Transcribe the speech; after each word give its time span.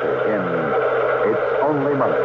In 0.00 0.42
It's 1.30 1.48
Only 1.62 1.94
Money. 1.94 2.22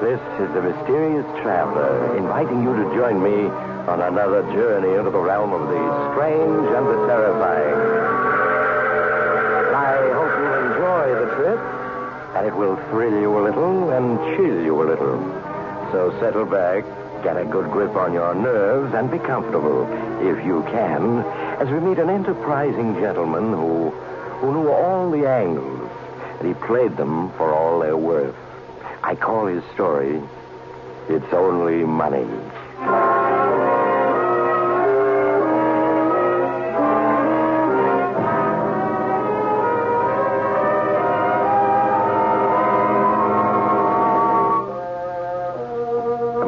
This 0.00 0.20
is 0.40 0.48
the 0.54 0.62
mysterious 0.62 1.26
traveler 1.42 2.16
inviting 2.16 2.62
you 2.62 2.74
to 2.74 2.94
join 2.94 3.22
me 3.22 3.48
on 3.88 4.00
another 4.02 4.42
journey 4.52 4.96
into 4.96 5.10
the 5.10 5.18
realm 5.18 5.52
of 5.52 5.68
the 5.68 6.12
strange 6.12 6.68
and 6.76 6.86
the 6.86 7.06
terrifying. 7.06 7.80
I 9.74 10.10
hope 10.12 10.32
you 10.40 10.50
enjoy 10.66 11.06
the 11.24 11.28
trip, 11.36 11.60
and 12.36 12.46
it 12.46 12.54
will 12.54 12.76
thrill 12.90 13.20
you 13.20 13.38
a 13.38 13.42
little 13.42 13.90
and 13.90 14.18
chill 14.36 14.62
you 14.64 14.82
a 14.82 14.84
little. 14.84 15.18
So 15.92 16.12
settle 16.20 16.46
back, 16.46 16.84
get 17.22 17.36
a 17.36 17.44
good 17.44 17.70
grip 17.70 17.94
on 17.96 18.12
your 18.12 18.34
nerves, 18.34 18.94
and 18.94 19.10
be 19.10 19.18
comfortable, 19.18 19.86
if 20.20 20.44
you 20.44 20.62
can, 20.64 21.20
as 21.60 21.68
we 21.68 21.80
meet 21.80 21.98
an 21.98 22.10
enterprising 22.10 22.94
gentleman 22.94 23.52
who, 23.52 23.90
who 24.40 24.52
knew 24.52 24.68
all 24.68 25.10
the 25.10 25.28
angles, 25.28 25.90
and 26.38 26.48
he 26.48 26.54
played 26.54 26.96
them 26.96 27.30
for 27.32 27.52
all 27.52 27.80
they're 27.80 27.96
worth. 27.96 28.34
I 29.02 29.14
call 29.14 29.46
his 29.46 29.64
story 29.74 30.22
It's 31.08 31.32
Only 31.32 31.84
Money. 31.84 32.26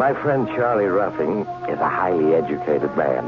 My 0.03 0.21
friend 0.21 0.49
Charlie 0.49 0.87
Ruffing 0.87 1.43
is 1.71 1.79
a 1.79 1.89
highly 1.89 2.35
educated 2.35 2.91
man. 2.97 3.23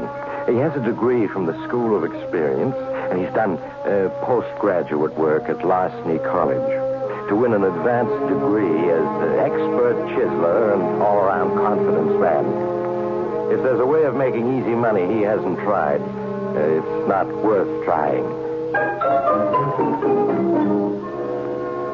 He 0.45 0.59
has 0.59 0.75
a 0.75 0.81
degree 0.81 1.25
from 1.25 1.45
the 1.45 1.53
School 1.65 1.95
of 1.95 2.03
Experience, 2.03 2.75
and 2.75 3.17
he's 3.17 3.33
done 3.33 3.57
uh, 3.87 4.09
postgraduate 4.25 5.15
work 5.15 5.47
at 5.47 5.63
Larceny 5.63 6.19
College 6.19 6.67
to 7.29 7.35
win 7.37 7.53
an 7.53 7.63
advanced 7.63 8.27
degree 8.27 8.91
as 8.91 9.05
the 9.23 9.39
expert 9.39 9.95
chiseler 10.11 10.73
and 10.73 11.01
all-around 11.01 11.55
confidence 11.55 12.19
man. 12.19 12.43
If 13.53 13.63
there's 13.63 13.79
a 13.79 13.85
way 13.85 14.03
of 14.03 14.15
making 14.15 14.59
easy 14.59 14.75
money 14.75 15.07
he 15.15 15.21
hasn't 15.21 15.57
tried, 15.59 16.01
uh, 16.01 16.59
it's 16.59 17.07
not 17.07 17.25
worth 17.41 17.85
trying. 17.85 18.27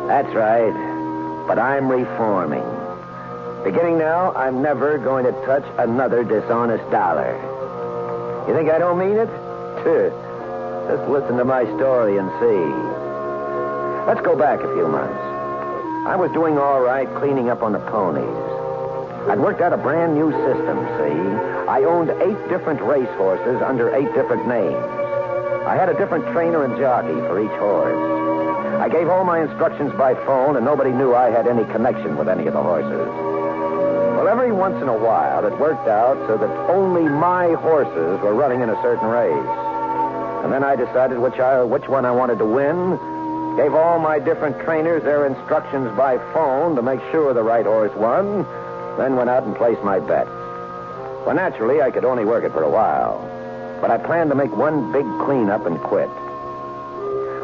That's 0.07 0.33
right. 0.33 1.45
But 1.47 1.59
I'm 1.59 1.87
reforming. 1.87 2.80
Beginning 3.63 3.99
now, 3.99 4.33
I'm 4.33 4.61
never 4.61 4.97
going 4.97 5.25
to 5.25 5.31
touch 5.45 5.63
another 5.77 6.23
dishonest 6.23 6.83
dollar. 6.89 7.37
You 8.47 8.55
think 8.55 8.69
I 8.69 8.79
don't 8.79 8.97
mean 8.97 9.17
it? 9.17 9.29
Just 10.91 11.07
listen 11.09 11.37
to 11.37 11.45
my 11.45 11.63
story 11.77 12.17
and 12.17 12.29
see. 12.41 12.65
Let's 14.07 14.21
go 14.21 14.35
back 14.35 14.59
a 14.59 14.73
few 14.73 14.87
months. 14.87 15.21
I 16.05 16.15
was 16.15 16.31
doing 16.33 16.57
all 16.57 16.81
right 16.81 17.07
cleaning 17.15 17.49
up 17.49 17.61
on 17.61 17.71
the 17.71 17.79
ponies. 17.79 18.25
I'd 19.29 19.39
worked 19.39 19.61
out 19.61 19.73
a 19.73 19.77
brand 19.77 20.15
new 20.15 20.31
system, 20.31 20.77
see? 20.97 21.17
I 21.69 21.83
owned 21.83 22.09
eight 22.09 22.49
different 22.49 22.81
race 22.81 23.09
horses 23.15 23.61
under 23.61 23.95
eight 23.95 24.11
different 24.13 24.47
names. 24.47 24.83
I 25.65 25.77
had 25.77 25.89
a 25.89 25.97
different 25.97 26.25
trainer 26.33 26.65
and 26.65 26.75
jockey 26.77 27.13
for 27.29 27.39
each 27.39 27.57
horse. 27.61 28.81
I 28.81 28.89
gave 28.89 29.07
all 29.07 29.23
my 29.23 29.41
instructions 29.41 29.93
by 29.93 30.15
phone, 30.25 30.57
and 30.57 30.65
nobody 30.65 30.91
knew 30.91 31.13
I 31.13 31.29
had 31.29 31.47
any 31.47 31.63
connection 31.65 32.17
with 32.17 32.27
any 32.27 32.47
of 32.47 32.53
the 32.53 32.63
horses. 32.63 33.40
Every 34.31 34.53
once 34.53 34.81
in 34.81 34.87
a 34.87 34.97
while, 34.97 35.45
it 35.45 35.59
worked 35.59 35.89
out 35.89 36.15
so 36.25 36.37
that 36.37 36.49
only 36.69 37.03
my 37.03 37.51
horses 37.51 38.21
were 38.21 38.33
running 38.33 38.61
in 38.61 38.69
a 38.69 38.81
certain 38.81 39.09
race. 39.09 39.49
And 40.45 40.53
then 40.53 40.63
I 40.63 40.77
decided 40.77 41.19
which, 41.19 41.37
I, 41.37 41.61
which 41.63 41.89
one 41.89 42.05
I 42.05 42.11
wanted 42.11 42.37
to 42.37 42.45
win, 42.45 42.91
gave 43.57 43.73
all 43.73 43.99
my 43.99 44.19
different 44.19 44.57
trainers 44.61 45.03
their 45.03 45.25
instructions 45.25 45.91
by 45.97 46.17
phone 46.31 46.77
to 46.77 46.81
make 46.81 47.01
sure 47.11 47.33
the 47.33 47.43
right 47.43 47.65
horse 47.65 47.93
won, 47.97 48.45
then 48.97 49.17
went 49.17 49.29
out 49.29 49.43
and 49.43 49.53
placed 49.53 49.83
my 49.83 49.99
bet. 49.99 50.27
Well, 51.27 51.35
naturally, 51.35 51.81
I 51.81 51.91
could 51.91 52.05
only 52.05 52.23
work 52.23 52.45
it 52.45 52.53
for 52.53 52.63
a 52.63 52.69
while, 52.69 53.19
but 53.81 53.91
I 53.91 53.97
planned 53.97 54.29
to 54.29 54.35
make 54.37 54.55
one 54.55 54.93
big 54.93 55.05
cleanup 55.25 55.65
and 55.65 55.77
quit. 55.77 56.09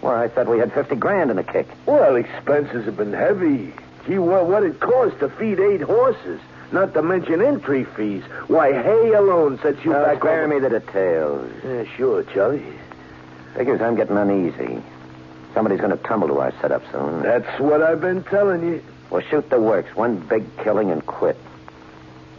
Well, 0.00 0.14
I 0.16 0.28
thought 0.28 0.46
we 0.48 0.58
had 0.58 0.72
50 0.72 0.96
grand 0.96 1.30
in 1.30 1.36
the 1.36 1.42
kick. 1.44 1.66
Well, 1.84 2.16
expenses 2.16 2.86
have 2.86 2.96
been 2.96 3.12
heavy. 3.12 3.74
Gee, 4.06 4.18
well, 4.18 4.46
what 4.46 4.62
it 4.62 4.80
costs 4.80 5.18
to 5.20 5.28
feed 5.28 5.60
eight 5.60 5.82
horses, 5.82 6.40
not 6.72 6.94
to 6.94 7.02
mention 7.02 7.42
entry 7.42 7.84
fees. 7.84 8.22
Why, 8.48 8.72
hay 8.72 9.12
alone 9.12 9.58
sets 9.62 9.84
you 9.84 9.92
Now, 9.92 10.06
back 10.06 10.20
spare 10.20 10.44
over- 10.44 10.48
me 10.54 10.58
the 10.58 10.80
details. 10.80 11.50
Yeah, 11.62 11.84
sure, 11.98 12.22
Charlie. 12.22 12.64
Figures 13.56 13.82
I'm 13.82 13.94
getting 13.94 14.16
uneasy. 14.16 14.82
Somebody's 15.52 15.80
going 15.80 15.94
to 15.96 16.02
tumble 16.02 16.28
to 16.28 16.38
our 16.40 16.52
setup 16.62 16.82
soon. 16.92 17.20
That's 17.22 17.60
what 17.60 17.82
I've 17.82 18.00
been 18.00 18.22
telling 18.24 18.66
you. 18.66 18.82
We'll 19.10 19.20
shoot 19.20 19.50
the 19.50 19.60
works, 19.60 19.94
one 19.94 20.16
big 20.16 20.44
killing 20.64 20.90
and 20.90 21.04
quit. 21.04 21.36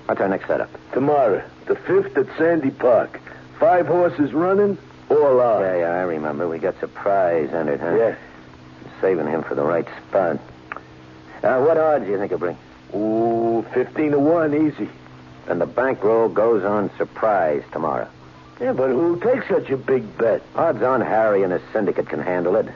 What's 0.08 0.20
our 0.20 0.28
next 0.30 0.48
setup? 0.48 0.70
Tomorrow, 0.94 1.44
the 1.68 1.76
5th 1.76 2.18
at 2.18 2.38
Sandy 2.40 2.72
Park. 2.72 3.20
Five 3.60 3.88
horses 3.88 4.34
running, 4.34 4.78
all 5.10 5.42
out. 5.42 5.62
Yeah, 5.62 5.78
yeah, 5.78 5.92
I 5.92 6.02
remember. 6.02 6.48
We 6.48 6.60
got 6.60 6.80
Surprise 6.80 7.54
entered, 7.54 7.80
huh? 7.80 7.96
Yeah. 7.96 8.16
Saving 9.02 9.28
him 9.28 9.44
for 9.44 9.56
the 9.56 9.64
right 9.64 9.88
spot. 10.08 10.40
Uh, 11.44 11.62
what 11.62 11.78
odds 11.78 12.06
do 12.06 12.12
you 12.12 12.18
think 12.18 12.32
he'll 12.32 12.40
bring? 12.40 12.58
Ooh, 12.96 13.66
15 13.74 14.12
to 14.12 14.20
1, 14.20 14.68
easy. 14.68 14.90
And 15.48 15.62
the 15.62 15.66
bankroll 15.66 16.30
goes 16.30 16.64
on 16.64 16.90
Surprise 16.98 17.64
tomorrow. 17.72 18.08
Yeah, 18.60 18.74
but 18.74 18.90
who 18.90 19.20
takes 19.20 19.48
such 19.50 19.70
a 19.70 19.78
big 19.78 20.18
bet? 20.18 20.42
Odds 20.56 20.82
on 20.82 21.02
Harry 21.02 21.44
and 21.44 21.52
his 21.52 21.62
syndicate 21.74 22.08
can 22.08 22.22
handle 22.22 22.56
it. 22.56 22.68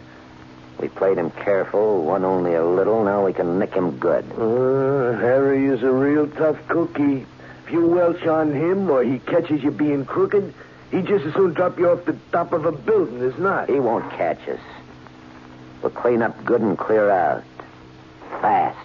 We 0.79 0.87
played 0.89 1.17
him 1.17 1.31
careful, 1.31 2.03
won 2.03 2.23
only 2.23 2.53
a 2.53 2.65
little. 2.65 3.03
Now 3.03 3.25
we 3.25 3.33
can 3.33 3.59
nick 3.59 3.73
him 3.73 3.97
good. 3.97 4.25
Uh, 4.37 5.17
Harry 5.19 5.65
is 5.65 5.83
a 5.83 5.91
real 5.91 6.27
tough 6.27 6.57
cookie. 6.67 7.25
If 7.65 7.71
you 7.71 7.87
welch 7.87 8.25
on 8.25 8.53
him 8.53 8.89
or 8.89 9.03
he 9.03 9.19
catches 9.19 9.63
you 9.63 9.71
being 9.71 10.05
crooked, 10.05 10.53
he'd 10.91 11.05
just 11.07 11.25
as 11.25 11.33
soon 11.33 11.53
drop 11.53 11.77
you 11.77 11.89
off 11.89 12.05
the 12.05 12.15
top 12.31 12.53
of 12.53 12.65
a 12.65 12.71
building 12.71 13.21
as 13.21 13.37
not. 13.37 13.69
He 13.69 13.79
won't 13.79 14.09
catch 14.11 14.47
us. 14.47 14.59
We'll 15.81 15.91
clean 15.91 16.21
up 16.21 16.43
good 16.45 16.61
and 16.61 16.77
clear 16.77 17.09
out. 17.09 17.43
Fast. 18.41 18.77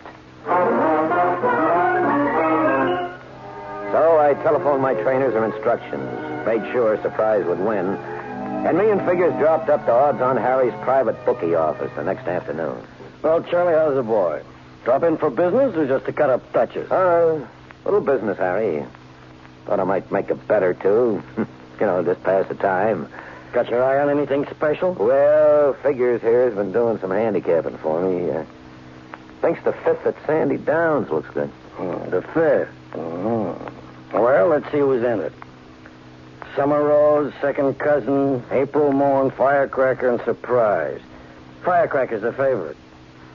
So 3.93 4.19
I 4.19 4.25
I 4.35 4.43
telephoned 4.43 4.83
my 4.83 4.95
trainers 4.95 5.35
or 5.35 5.45
instructions, 5.45 6.03
made 6.47 6.63
sure 6.73 7.01
Surprise 7.03 7.45
would 7.47 7.61
win, 7.61 7.87
and 7.87 8.77
me 8.77 8.91
and 8.91 9.01
Figures 9.07 9.33
dropped 9.39 9.69
up 9.69 9.85
to 9.87 9.93
odds 9.93 10.21
on 10.21 10.37
Harry's 10.37 10.73
private 10.83 11.25
bookie 11.25 11.55
office 11.55 11.91
the 11.95 12.03
next 12.03 12.27
afternoon. 12.27 12.77
Well, 13.23 13.43
Charlie, 13.45 13.75
how's 13.75 13.95
the 13.95 14.03
boy? 14.03 14.43
Drop 14.85 15.03
in 15.05 15.19
for 15.19 15.31
business 15.31 15.77
or 15.77 15.87
just 15.87 16.07
to 16.07 16.13
cut 16.13 16.31
up 16.31 16.53
touches? 16.53 16.91
Uh, 16.91 17.47
little 17.85 18.01
business, 18.01 18.37
Harry. 18.39 18.85
Thought 19.67 19.81
I 19.81 19.85
might 19.85 20.11
make 20.11 20.31
a 20.31 20.35
bet 20.35 20.63
or 20.63 20.75
two. 20.75 21.23
you 21.81 21.87
know, 21.87 22.03
just 22.03 22.23
pass 22.23 22.47
the 22.49 22.55
time. 22.55 23.09
Got 23.53 23.69
your 23.69 23.83
eye 23.85 24.01
on 24.03 24.11
anything 24.11 24.47
special? 24.51 24.93
Well, 24.95 25.75
Figures 25.75 26.21
here 26.23 26.47
has 26.47 26.55
been 26.55 26.73
doing 26.73 26.99
some 26.99 27.11
handicapping 27.11 27.79
for 27.79 28.01
me. 28.01 28.31
Uh, 28.31 28.45
thinks 29.41 29.63
the 29.63 29.73
fifth 29.73 30.07
at 30.07 30.17
Sandy 30.27 30.57
Downs 30.57 31.11
looks 31.11 31.29
good. 31.31 31.49
Hmm, 31.77 32.11
the 32.11 32.23
fifth. 32.23 32.71
Mhm. 32.95 33.57
Well, 34.13 34.49
let's 34.49 34.65
see 34.73 34.79
who's 34.79 35.03
in 35.05 35.21
it. 35.21 35.33
Summer 36.57 36.83
Rose, 36.83 37.33
second 37.41 37.79
cousin, 37.79 38.43
April 38.53 38.93
Morn, 38.93 39.31
Firecracker, 39.33 40.09
and 40.09 40.21
Surprise. 40.23 41.01
Firecracker's 41.63 42.23
the 42.23 42.33
favorite. 42.33 42.77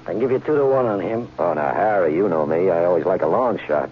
I 0.05 0.11
can 0.11 0.19
give 0.19 0.31
you 0.31 0.39
two 0.39 0.55
to 0.57 0.65
one 0.65 0.85
on 0.85 0.99
him. 1.01 1.27
Oh, 1.37 1.53
now, 1.53 1.73
Harry, 1.73 2.15
you 2.15 2.29
know 2.29 2.45
me. 2.45 2.69
I 2.69 2.85
always 2.85 3.05
like 3.05 3.21
a 3.21 3.27
long 3.27 3.59
shot. 3.67 3.89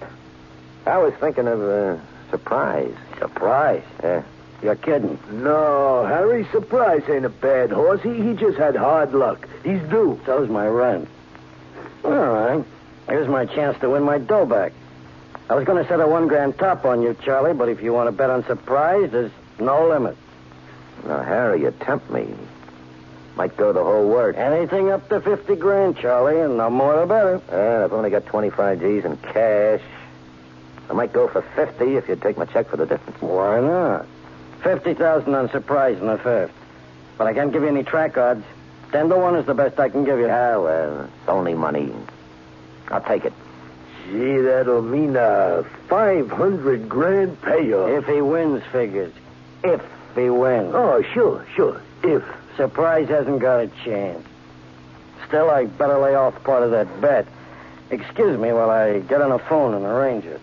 I 0.85 0.97
was 0.97 1.13
thinking 1.15 1.47
of 1.47 1.61
uh, 1.61 1.97
Surprise. 2.31 2.93
Surprise? 3.19 3.83
Yeah. 4.01 4.23
You're 4.61 4.75
kidding. 4.75 5.19
No, 5.31 6.05
Harry, 6.05 6.45
Surprise 6.51 7.03
ain't 7.09 7.25
a 7.25 7.29
bad 7.29 7.71
horse. 7.71 8.01
He, 8.01 8.21
he 8.21 8.33
just 8.33 8.57
had 8.57 8.75
hard 8.75 9.13
luck. 9.13 9.47
He's 9.63 9.81
due. 9.83 10.19
So's 10.25 10.49
my 10.49 10.67
rent. 10.67 11.07
All 12.03 12.11
right. 12.11 12.65
Here's 13.07 13.27
my 13.27 13.45
chance 13.45 13.79
to 13.81 13.89
win 13.89 14.03
my 14.03 14.17
dough 14.17 14.45
back. 14.45 14.73
I 15.49 15.55
was 15.55 15.63
going 15.63 15.81
to 15.81 15.87
set 15.87 15.99
a 15.99 16.07
one 16.07 16.27
grand 16.27 16.57
top 16.57 16.85
on 16.85 17.01
you, 17.01 17.15
Charlie, 17.23 17.53
but 17.53 17.69
if 17.69 17.81
you 17.81 17.93
want 17.93 18.07
to 18.07 18.11
bet 18.11 18.29
on 18.29 18.43
surprise, 18.45 19.11
there's 19.11 19.31
no 19.59 19.87
limit. 19.87 20.17
Now, 21.05 21.23
Harry, 21.23 21.61
you 21.61 21.71
tempt 21.71 22.09
me. 22.09 22.27
Might 23.35 23.55
go 23.55 23.71
the 23.71 23.83
whole 23.83 24.09
work. 24.09 24.35
Anything 24.35 24.89
up 24.89 25.07
to 25.09 25.21
50 25.21 25.55
grand, 25.55 25.97
Charlie, 25.97 26.41
and 26.41 26.57
no 26.57 26.69
more 26.69 26.99
the 26.99 27.05
better. 27.05 27.41
Well, 27.49 27.83
I've 27.83 27.93
only 27.93 28.09
got 28.09 28.25
25 28.25 28.79
G's 28.79 29.05
in 29.05 29.15
cash. 29.17 29.81
I 30.89 30.93
might 30.93 31.13
go 31.13 31.27
for 31.27 31.43
50 31.43 31.95
if 31.95 32.09
you'd 32.09 32.21
take 32.21 32.37
my 32.37 32.45
check 32.45 32.69
for 32.69 32.77
the 32.77 32.85
difference. 32.85 33.21
Why 33.21 33.61
not? 33.61 34.07
50,000 34.63 35.33
on 35.33 35.49
surprise 35.49 35.97
in 35.99 36.07
the 36.07 36.17
fifth. 36.17 36.51
But 37.17 37.27
I 37.27 37.33
can't 37.33 37.51
give 37.51 37.63
you 37.63 37.69
any 37.69 37.83
track 37.83 38.17
odds. 38.17 38.43
10 38.91 39.09
to 39.09 39.17
1 39.17 39.35
is 39.35 39.45
the 39.45 39.53
best 39.53 39.79
I 39.79 39.89
can 39.89 40.03
give 40.03 40.19
you. 40.19 40.27
Yeah, 40.27 40.57
well, 40.57 41.01
it's 41.03 41.29
only 41.29 41.53
money. 41.53 41.93
I'll 42.89 43.01
take 43.01 43.25
it. 43.25 43.33
Gee, 44.05 44.37
that'll 44.37 44.81
mean 44.81 45.15
a 45.17 45.65
500 45.89 46.87
grand 46.87 47.41
payoff. 47.41 47.89
If 47.89 48.05
he 48.05 48.21
wins, 48.21 48.63
figures. 48.71 49.11
If 49.63 49.81
he 50.15 50.29
wins. 50.29 50.73
Oh, 50.73 51.03
sure, 51.13 51.45
sure. 51.55 51.81
If. 52.03 52.23
Surprise 52.55 53.07
hasn't 53.07 53.39
got 53.39 53.59
a 53.59 53.67
chance. 53.83 54.25
Still, 55.27 55.49
I 55.49 55.65
better 55.65 55.99
lay 55.99 56.15
off 56.15 56.41
part 56.43 56.63
of 56.63 56.71
that 56.71 57.01
bet. 57.01 57.27
Excuse 57.91 58.39
me 58.39 58.51
while 58.51 58.69
I 58.69 58.99
get 58.99 59.21
on 59.21 59.29
the 59.29 59.39
phone 59.39 59.73
and 59.73 59.85
arrange 59.85 60.25
it. 60.25 60.41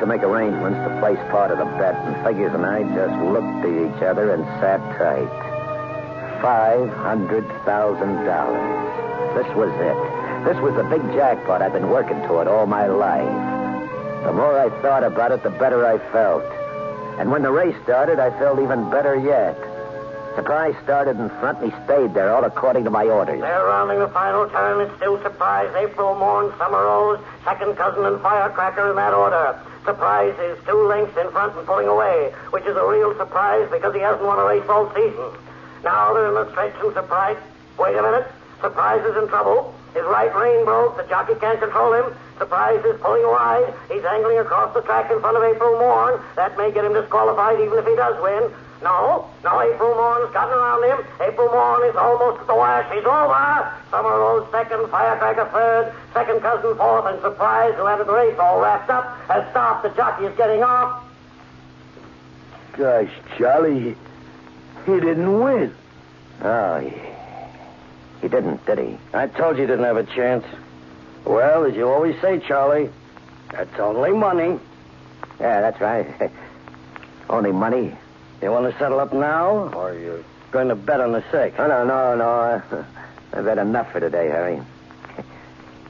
To 0.00 0.04
make 0.04 0.22
arrangements 0.22 0.76
to 0.86 1.00
place 1.00 1.18
part 1.30 1.50
of 1.50 1.58
the 1.58 1.64
bet, 1.64 1.94
and 2.04 2.14
Figures 2.24 2.52
and 2.52 2.66
I 2.66 2.82
just 2.82 3.16
looked 3.24 3.64
at 3.64 3.74
each 3.74 4.02
other 4.02 4.30
and 4.30 4.44
sat 4.60 4.78
tight. 4.98 5.30
Five 6.42 6.90
hundred 6.92 7.48
thousand 7.64 8.24
dollars. 8.26 9.34
This 9.34 9.48
was 9.56 9.72
it. 9.72 10.44
This 10.44 10.62
was 10.62 10.74
the 10.76 10.84
big 10.84 11.02
jackpot 11.16 11.62
I've 11.62 11.72
been 11.72 11.88
working 11.88 12.20
toward 12.28 12.46
all 12.46 12.66
my 12.66 12.86
life. 12.86 13.24
The 14.24 14.32
more 14.32 14.58
I 14.58 14.68
thought 14.82 15.02
about 15.02 15.32
it, 15.32 15.42
the 15.42 15.50
better 15.50 15.86
I 15.86 15.98
felt. 16.12 16.44
And 17.18 17.30
when 17.30 17.42
the 17.42 17.50
race 17.50 17.74
started, 17.82 18.18
I 18.18 18.30
felt 18.38 18.60
even 18.60 18.90
better 18.90 19.16
yet. 19.16 19.56
Surprise 20.36 20.74
started 20.84 21.18
in 21.18 21.30
front, 21.40 21.62
and 21.62 21.72
he 21.72 21.84
stayed 21.84 22.12
there, 22.12 22.34
all 22.36 22.44
according 22.44 22.84
to 22.84 22.90
my 22.90 23.06
orders. 23.06 23.40
They're 23.40 23.64
rounding 23.64 23.98
the 23.98 24.08
final 24.08 24.46
turn. 24.50 24.86
It's 24.86 24.94
still 24.96 25.20
Surprise, 25.22 25.72
April 25.74 26.14
Morn, 26.14 26.52
Summer 26.58 26.84
Rose, 26.84 27.18
Second 27.44 27.76
Cousin, 27.76 28.04
and 28.04 28.20
Firecracker 28.20 28.90
in 28.90 28.96
that 28.96 29.14
order. 29.14 29.58
Surprise 29.86 30.34
is 30.40 30.58
two 30.66 30.82
lengths 30.88 31.16
in 31.16 31.30
front 31.30 31.56
and 31.56 31.64
pulling 31.64 31.86
away, 31.86 32.34
which 32.50 32.66
is 32.66 32.74
a 32.76 32.84
real 32.84 33.16
surprise 33.16 33.70
because 33.70 33.94
he 33.94 34.00
hasn't 34.00 34.26
won 34.26 34.36
a 34.36 34.44
race 34.44 34.66
all 34.68 34.92
season. 34.92 35.30
Now 35.84 36.12
they're 36.12 36.26
in 36.26 36.34
the 36.34 36.50
stretch 36.50 36.74
and 36.82 36.92
Surprise. 36.92 37.38
Wait 37.78 37.94
a 37.94 38.02
minute. 38.02 38.26
Surprise 38.60 39.06
is 39.06 39.16
in 39.16 39.28
trouble. 39.28 39.72
His 39.94 40.02
right 40.02 40.34
rein 40.34 40.64
broke. 40.64 40.96
The 40.96 41.04
jockey 41.04 41.38
can't 41.38 41.60
control 41.60 41.94
him. 41.94 42.12
Surprise 42.36 42.84
is 42.84 43.00
pulling 43.00 43.22
wide. 43.30 43.72
He's 43.88 44.04
angling 44.04 44.38
across 44.38 44.74
the 44.74 44.82
track 44.82 45.08
in 45.12 45.20
front 45.20 45.36
of 45.36 45.44
April 45.44 45.78
Morn. 45.78 46.20
That 46.34 46.58
may 46.58 46.72
get 46.72 46.84
him 46.84 46.92
disqualified 46.92 47.60
even 47.60 47.78
if 47.78 47.86
he 47.86 47.94
does 47.94 48.20
win. 48.20 48.50
No, 48.82 49.26
no, 49.42 49.62
April 49.62 49.94
Morn's 49.94 50.32
gotten 50.34 50.52
around 50.52 50.84
him. 50.84 51.06
April 51.20 51.48
Morn 51.48 51.88
is 51.88 51.96
almost 51.96 52.40
at 52.42 52.46
the 52.46 52.54
wire. 52.54 52.86
She's 52.92 53.04
over. 53.04 53.72
Summer 53.90 54.10
Rose 54.10 54.46
second, 54.52 54.90
Firecracker 54.90 55.48
third, 55.50 55.94
second 56.12 56.40
cousin 56.40 56.76
fourth, 56.76 57.06
and 57.06 57.20
Surprise, 57.22 57.74
who 57.76 57.86
had 57.86 57.98
the 58.04 58.12
race 58.12 58.38
all 58.38 58.60
wrapped 58.60 58.90
up, 58.90 59.18
has 59.28 59.48
stopped. 59.50 59.82
The 59.82 59.90
jockey 59.90 60.26
is 60.26 60.36
getting 60.36 60.62
off. 60.62 61.02
Gosh, 62.76 63.10
Charlie, 63.38 63.80
he, 63.80 64.92
he 64.92 65.00
didn't 65.00 65.40
win. 65.40 65.74
Oh, 66.42 66.80
he, 66.80 66.92
he 68.20 68.28
didn't, 68.28 68.64
did 68.66 68.78
he? 68.78 68.98
I 69.14 69.26
told 69.28 69.56
you 69.56 69.62
he 69.62 69.66
didn't 69.66 69.84
have 69.86 69.96
a 69.96 70.04
chance. 70.04 70.44
Well, 71.24 71.64
as 71.64 71.74
you 71.74 71.88
always 71.88 72.20
say, 72.20 72.40
Charlie, 72.40 72.90
that's 73.50 73.78
only 73.80 74.12
money. 74.12 74.60
Yeah, 75.40 75.60
that's 75.62 75.80
right. 75.80 76.30
Only 77.28 77.50
money. 77.50 77.92
You 78.42 78.50
want 78.50 78.70
to 78.70 78.78
settle 78.78 79.00
up 79.00 79.12
now, 79.12 79.70
or 79.72 79.94
you 79.94 80.24
going 80.50 80.68
to 80.68 80.74
bet 80.74 81.00
on 81.00 81.12
the 81.12 81.24
six? 81.30 81.56
Oh, 81.58 81.66
no, 81.66 81.84
no, 81.84 82.14
no. 82.14 82.84
I've 83.32 83.44
had 83.46 83.58
enough 83.58 83.92
for 83.92 84.00
today, 84.00 84.28
Harry. 84.28 84.60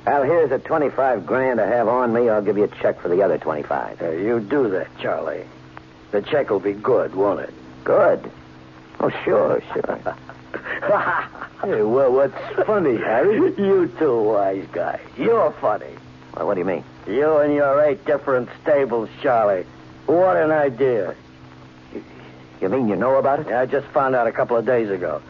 Well, 0.07 0.23
here's 0.23 0.51
the 0.51 0.61
25 0.61 1.27
grand 1.27 1.61
I 1.61 1.67
have 1.67 1.89
on 1.89 2.13
me. 2.13 2.29
I'll 2.29 2.43
give 2.43 2.57
you 2.57 2.65
a 2.65 2.69
check 2.69 3.01
for 3.01 3.09
the 3.09 3.23
other 3.23 3.39
25. 3.39 4.01
Uh, 4.01 4.11
you 4.11 4.39
do 4.41 4.69
that, 4.71 4.89
Charlie. 5.01 5.45
The 6.13 6.23
check 6.23 6.51
will 6.51 6.61
be 6.61 6.73
good, 6.73 7.15
won't 7.15 7.41
it? 7.41 7.53
Good. 7.85 8.31
Oh, 9.01 9.11
sure, 9.25 9.63
sure. 9.73 10.17
Hey, 11.63 11.83
well, 11.83 12.13
what's 12.13 12.67
funny, 12.67 12.97
Harry? 12.99 13.35
you 13.59 13.91
too, 13.99 14.23
wise 14.23 14.67
guy. 14.73 15.01
You're 15.17 15.51
funny. 15.53 15.97
well, 16.35 16.47
what 16.47 16.55
do 16.55 16.61
you 16.61 16.67
mean? 16.67 16.85
You 17.07 17.39
and 17.39 17.55
your 17.55 17.83
eight 17.83 18.05
different 18.05 18.49
stables, 18.63 19.09
Charlie. 19.23 19.65
What 20.05 20.37
an 20.37 20.51
idea. 20.51 21.15
You 22.61 22.69
mean 22.69 22.89
you 22.89 22.97
know 22.97 23.17
about 23.17 23.41
it? 23.41 23.49
I 23.49 23.67
just 23.67 23.87
found 23.89 24.15
out 24.15 24.27
a 24.27 24.33
couple 24.33 24.57
of 24.57 24.65
days 24.65 24.91
ago. 24.91 25.21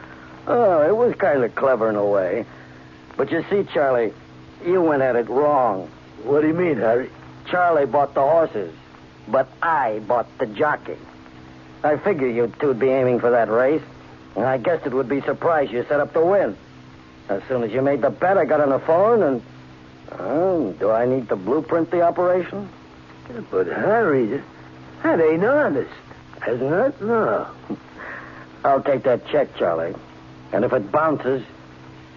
Oh, 0.47 0.83
it 0.87 0.97
was 0.97 1.15
kind 1.17 1.43
of 1.43 1.55
clever 1.55 1.89
in 1.89 1.97
a 1.97 2.05
way. 2.05 2.47
But 3.17 3.31
you 3.33 3.45
see, 3.51 3.65
Charlie, 3.65 4.13
you 4.65 4.81
went 4.81 5.03
at 5.03 5.17
it 5.17 5.29
wrong. 5.29 5.91
What 6.23 6.43
do 6.43 6.49
you 6.49 6.55
mean, 6.55 6.77
Harry? 6.77 7.11
Charlie 7.49 7.87
bought 7.87 8.15
the 8.15 8.21
horses, 8.21 8.73
but 9.29 9.49
I 9.63 10.01
bought 10.01 10.27
the 10.39 10.47
jockey. 10.47 10.97
I 11.83 11.97
figured 11.97 12.35
you 12.35 12.53
two'd 12.59 12.79
be 12.79 12.89
aiming 12.89 13.21
for 13.21 13.31
that 13.31 13.49
race, 13.49 13.83
and 14.35 14.45
I 14.45 14.59
guessed 14.59 14.87
it 14.87 14.93
would 14.93 15.09
be 15.09 15.21
surprise 15.21 15.71
you 15.71 15.85
set 15.89 16.01
up 16.01 16.13
to 16.15 16.25
win. 16.25 16.57
As 17.29 17.43
soon 17.49 17.63
as 17.65 17.73
you 17.73 17.83
made 17.83 18.03
the 18.03 18.11
bet, 18.11 18.39
I 18.39 18.45
got 18.45 18.61
on 18.61 18.71
the 18.71 18.79
phone 18.79 19.23
and. 19.23 19.43
Oh, 20.13 20.73
do 20.79 20.91
I 20.91 21.05
need 21.05 21.29
to 21.31 21.37
blueprint 21.37 21.91
the 21.91 22.03
operation? 22.03 22.69
Yeah, 23.29 23.41
but, 23.51 23.67
Harry, 23.67 24.41
that 25.03 25.21
ain't 25.21 25.45
honest. 25.45 25.91
Isn't 26.47 26.73
it? 26.73 27.01
No. 27.01 27.47
I'll 28.65 28.83
take 28.83 29.05
that 29.05 29.27
check, 29.29 29.57
Charlie. 29.57 29.95
And 30.53 30.65
if 30.65 30.73
it 30.73 30.91
bounces, 30.91 31.45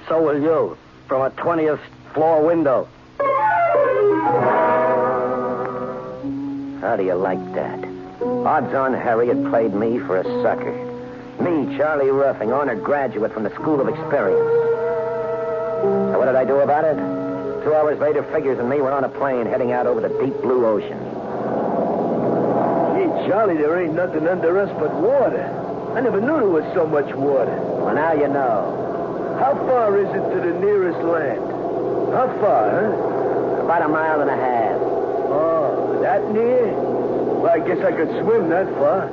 so 0.07 0.21
will 0.21 0.41
you. 0.41 0.77
From 1.07 1.21
a 1.21 1.29
20th 1.31 1.79
floor 2.13 2.45
window. 2.45 2.87
How 6.81 6.95
do 6.95 7.03
you 7.03 7.15
like 7.15 7.53
that? 7.53 7.83
Odds 8.21 8.73
on 8.73 8.93
Harriet 8.93 9.43
played 9.49 9.73
me 9.73 9.99
for 9.99 10.17
a 10.17 10.23
sucker. 10.43 10.71
Me, 11.41 11.77
Charlie 11.77 12.09
Ruffing, 12.09 12.51
honored 12.51 12.83
graduate 12.83 13.33
from 13.33 13.43
the 13.43 13.49
School 13.55 13.79
of 13.79 13.87
Experience. 13.87 14.49
So 16.11 16.19
what 16.19 16.25
did 16.25 16.35
I 16.35 16.45
do 16.45 16.59
about 16.59 16.83
it? 16.83 16.95
Two 17.63 17.73
hours 17.73 17.99
later, 17.99 18.23
Figures 18.33 18.59
and 18.59 18.69
me 18.69 18.81
were 18.81 18.91
on 18.91 19.03
a 19.03 19.09
plane 19.09 19.45
heading 19.45 19.71
out 19.71 19.87
over 19.87 20.01
the 20.01 20.09
deep 20.09 20.41
blue 20.41 20.65
ocean. 20.65 21.08
Charlie, 23.29 23.57
there 23.57 23.79
ain't 23.79 23.93
nothing 23.93 24.27
under 24.27 24.57
us 24.59 24.69
but 24.79 24.91
water. 24.91 25.45
I 25.95 26.01
never 26.01 26.19
knew 26.19 26.33
there 26.39 26.49
was 26.49 26.65
so 26.73 26.87
much 26.87 27.13
water. 27.13 27.55
Well, 27.77 27.93
now 27.93 28.13
you 28.13 28.27
know. 28.27 29.37
How 29.39 29.53
far 29.69 29.95
is 30.01 30.09
it 30.09 30.33
to 30.33 30.41
the 30.49 30.59
nearest 30.59 30.97
land? 31.05 31.39
How 32.11 32.25
far, 32.41 32.71
huh? 32.73 33.61
About 33.65 33.83
a 33.83 33.87
mile 33.87 34.21
and 34.21 34.31
a 34.31 34.35
half. 34.35 34.81
Oh, 35.29 35.99
that 36.01 36.31
near? 36.33 36.73
Well, 36.73 37.51
I 37.53 37.59
guess 37.59 37.77
I 37.85 37.91
could 37.91 38.09
swim 38.25 38.49
that 38.49 38.65
far. 38.81 39.05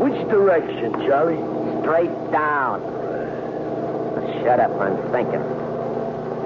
Which 0.00 0.16
direction, 0.30 0.94
Charlie? 1.04 1.36
Straight 1.82 2.32
down. 2.32 2.80
Shut 4.42 4.58
up, 4.58 4.72
I'm 4.80 4.96
thinking. 5.12 5.44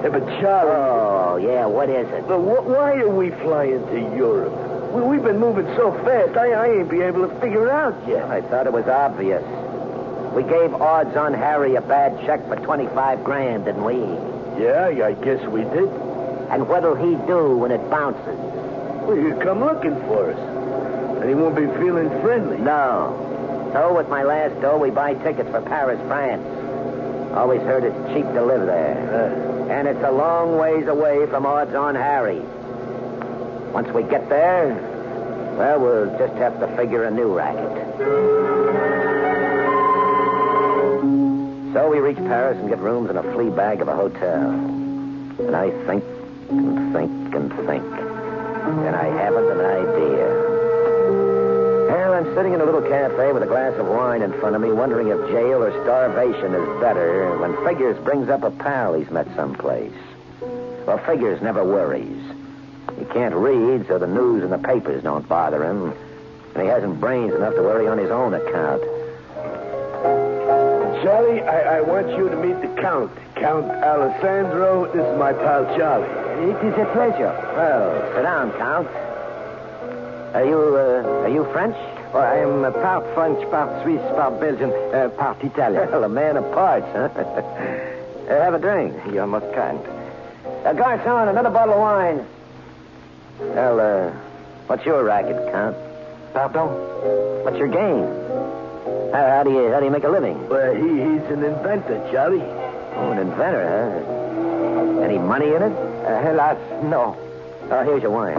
Yeah, 0.03 0.09
but 0.11 0.27
Charlie, 0.41 0.75
Oh, 0.75 1.37
yeah, 1.37 1.65
what 1.65 1.89
is 1.89 2.09
it? 2.09 2.27
but 2.27 2.39
wh- 2.39 2.67
why 2.67 2.91
are 2.99 3.07
we 3.09 3.29
flying 3.39 3.79
to 3.87 4.17
Europe? 4.17 4.64
We, 4.95 5.01
we've 5.01 5.23
been 5.23 5.39
moving 5.39 5.65
so 5.75 5.91
fast, 6.03 6.37
I, 6.37 6.51
I 6.51 6.67
ain't 6.77 6.89
be 6.89 7.01
able 7.01 7.27
to 7.27 7.35
figure 7.41 7.67
it 7.67 7.71
out 7.71 7.95
yet. 8.07 8.23
I 8.29 8.41
thought 8.41 8.65
it 8.65 8.73
was 8.73 8.87
obvious. 8.87 9.43
We 10.33 10.43
gave 10.43 10.73
odds 10.73 11.15
on 11.17 11.33
Harry 11.33 11.75
a 11.75 11.81
bad 11.81 12.19
check 12.25 12.47
for 12.47 12.55
25 12.55 13.23
grand, 13.23 13.65
didn't 13.65 13.83
we? 13.83 13.95
Yeah, 14.61 14.87
I 15.05 15.13
guess 15.13 15.45
we 15.47 15.61
did. 15.63 15.89
And 16.49 16.67
what'll 16.69 16.95
he 16.95 17.15
do 17.27 17.57
when 17.57 17.71
it 17.71 17.89
bounces? 17.89 18.37
Well, 19.03 19.15
he'll 19.17 19.37
come 19.41 19.59
looking 19.65 19.95
for 20.07 20.31
us. 20.31 21.19
And 21.21 21.27
he 21.29 21.35
won't 21.35 21.55
be 21.55 21.65
feeling 21.79 22.09
friendly. 22.21 22.57
No. 22.57 23.71
So 23.73 23.93
with 23.95 24.07
my 24.07 24.23
last 24.23 24.59
dough, 24.61 24.77
we 24.77 24.91
buy 24.91 25.13
tickets 25.15 25.49
for 25.49 25.61
Paris, 25.61 25.99
France. 26.07 26.45
Always 27.35 27.61
heard 27.61 27.83
it's 27.83 28.13
cheap 28.13 28.25
to 28.33 28.41
live 28.45 28.65
there. 28.65 28.95
Uh, 29.11 29.71
And 29.73 29.87
it's 29.87 30.03
a 30.03 30.11
long 30.11 30.57
ways 30.57 30.87
away 30.87 31.25
from 31.27 31.45
odds 31.45 31.73
on 31.75 31.95
Harry. 31.95 32.41
Once 33.75 33.89
we 33.89 34.03
get 34.03 34.29
there, 34.29 34.73
well, 35.57 35.77
we'll 35.81 36.17
just 36.17 36.33
have 36.35 36.57
to 36.61 36.77
figure 36.77 37.03
a 37.03 37.11
new 37.11 37.35
racket. 37.35 37.97
So 41.73 41.89
we 41.91 41.99
reach 41.99 42.15
Paris 42.15 42.57
and 42.57 42.69
get 42.69 42.79
rooms 42.79 43.09
in 43.09 43.17
a 43.17 43.23
flea 43.33 43.49
bag 43.49 43.81
of 43.81 43.89
a 43.89 43.95
hotel. 43.97 44.49
And 44.49 45.53
I 45.53 45.71
think 45.85 46.05
and 46.49 46.93
think 46.93 47.11
and 47.35 47.51
think. 47.67 47.83
And 47.83 48.95
I 48.95 49.07
haven't 49.07 49.51
an 49.51 49.59
idea. 49.59 50.27
Well, 51.91 52.13
I'm 52.13 52.33
sitting 52.33 52.53
in 52.53 52.61
a 52.61 52.65
little 52.65 52.81
cafe 52.81 53.33
with 53.33 53.43
a 53.43 53.45
glass 53.45 53.73
of 53.77 53.87
wine 53.87 54.21
in 54.21 54.31
front 54.39 54.55
of 54.55 54.61
me, 54.61 54.71
wondering 54.71 55.09
if 55.09 55.17
jail 55.27 55.61
or 55.61 55.71
starvation 55.83 56.55
is 56.55 56.79
better, 56.79 57.37
when 57.39 57.53
Figures 57.67 58.01
brings 58.05 58.29
up 58.29 58.43
a 58.43 58.51
pal 58.51 58.93
he's 58.93 59.11
met 59.11 59.27
someplace. 59.35 59.91
Well, 60.39 60.97
Figures 60.99 61.41
never 61.41 61.65
worries. 61.65 62.34
He 62.97 63.05
can't 63.05 63.35
read, 63.35 63.87
so 63.87 63.99
the 63.99 64.07
news 64.07 64.43
and 64.43 64.51
the 64.51 64.57
papers 64.57 65.03
don't 65.03 65.27
bother 65.27 65.63
him. 65.63 65.93
And 66.53 66.63
he 66.63 66.69
hasn't 66.69 66.99
brains 66.99 67.33
enough 67.33 67.55
to 67.55 67.61
worry 67.61 67.87
on 67.87 67.97
his 67.97 68.09
own 68.11 68.33
account. 68.33 68.81
Charlie, 71.03 71.41
I, 71.41 71.77
I 71.77 71.81
want 71.81 72.07
you 72.09 72.29
to 72.29 72.35
meet 72.37 72.59
the 72.61 72.81
Count. 72.81 73.11
Count 73.35 73.65
Alessandro. 73.65 74.85
This 74.93 75.05
is 75.05 75.19
my 75.19 75.33
pal 75.33 75.65
Charlie. 75.77 76.07
It 76.49 76.65
is 76.65 76.73
a 76.79 76.85
pleasure. 76.93 77.31
Well, 77.55 78.13
sit 78.15 78.23
down, 78.23 78.51
Count. 78.53 78.87
Are 80.35 80.45
you, 80.45 80.57
uh, 80.57 81.23
are 81.23 81.29
you 81.29 81.43
French? 81.51 81.75
Oh, 82.13 82.19
I 82.19 82.37
am 82.37 82.63
uh, 82.63 82.71
part 82.71 83.03
French, 83.13 83.39
part 83.51 83.83
Swiss, 83.83 84.01
part 84.15 84.39
Belgian, 84.39 84.71
uh, 84.71 85.09
part 85.09 85.43
Italian. 85.43 85.89
Well, 85.91 86.05
a 86.05 86.09
man 86.09 86.37
of 86.37 86.51
parts, 86.53 86.87
huh? 86.93 87.09
Uh, 88.25 88.41
have 88.41 88.55
a 88.55 88.59
drink. 88.59 88.91
You're 89.13 89.27
most 89.27 89.53
kind. 89.53 89.77
Uh, 90.65 90.73
Garcon, 90.73 91.27
another 91.27 91.51
bottle 91.51 91.75
of 91.75 91.79
wine. 91.79 92.25
Well, 93.39 93.79
uh, 93.79 94.11
what's 94.67 94.85
your 94.85 95.03
racket, 95.03 95.35
Count? 95.51 95.75
Pardon? 96.33 96.67
What's 97.43 97.57
your 97.57 97.67
game? 97.67 98.05
How, 99.13 99.27
how 99.29 99.43
do 99.43 99.51
you 99.51 99.71
how 99.71 99.79
do 99.79 99.85
you 99.85 99.91
make 99.91 100.03
a 100.03 100.09
living? 100.09 100.47
Well, 100.49 100.73
he, 100.73 100.81
he's 100.87 101.29
an 101.31 101.43
inventor, 101.43 101.99
Charlie. 102.11 102.41
Oh, 102.41 103.11
an 103.11 103.19
inventor, 103.19 103.63
huh? 103.67 105.01
Any 105.03 105.17
money 105.17 105.47
in 105.47 105.61
it? 105.63 105.71
Uh, 105.71 106.21
hélas, 106.23 106.57
no. 106.83 107.17
Oh, 107.71 107.83
here's 107.83 108.01
your 108.01 108.11
wine. 108.11 108.35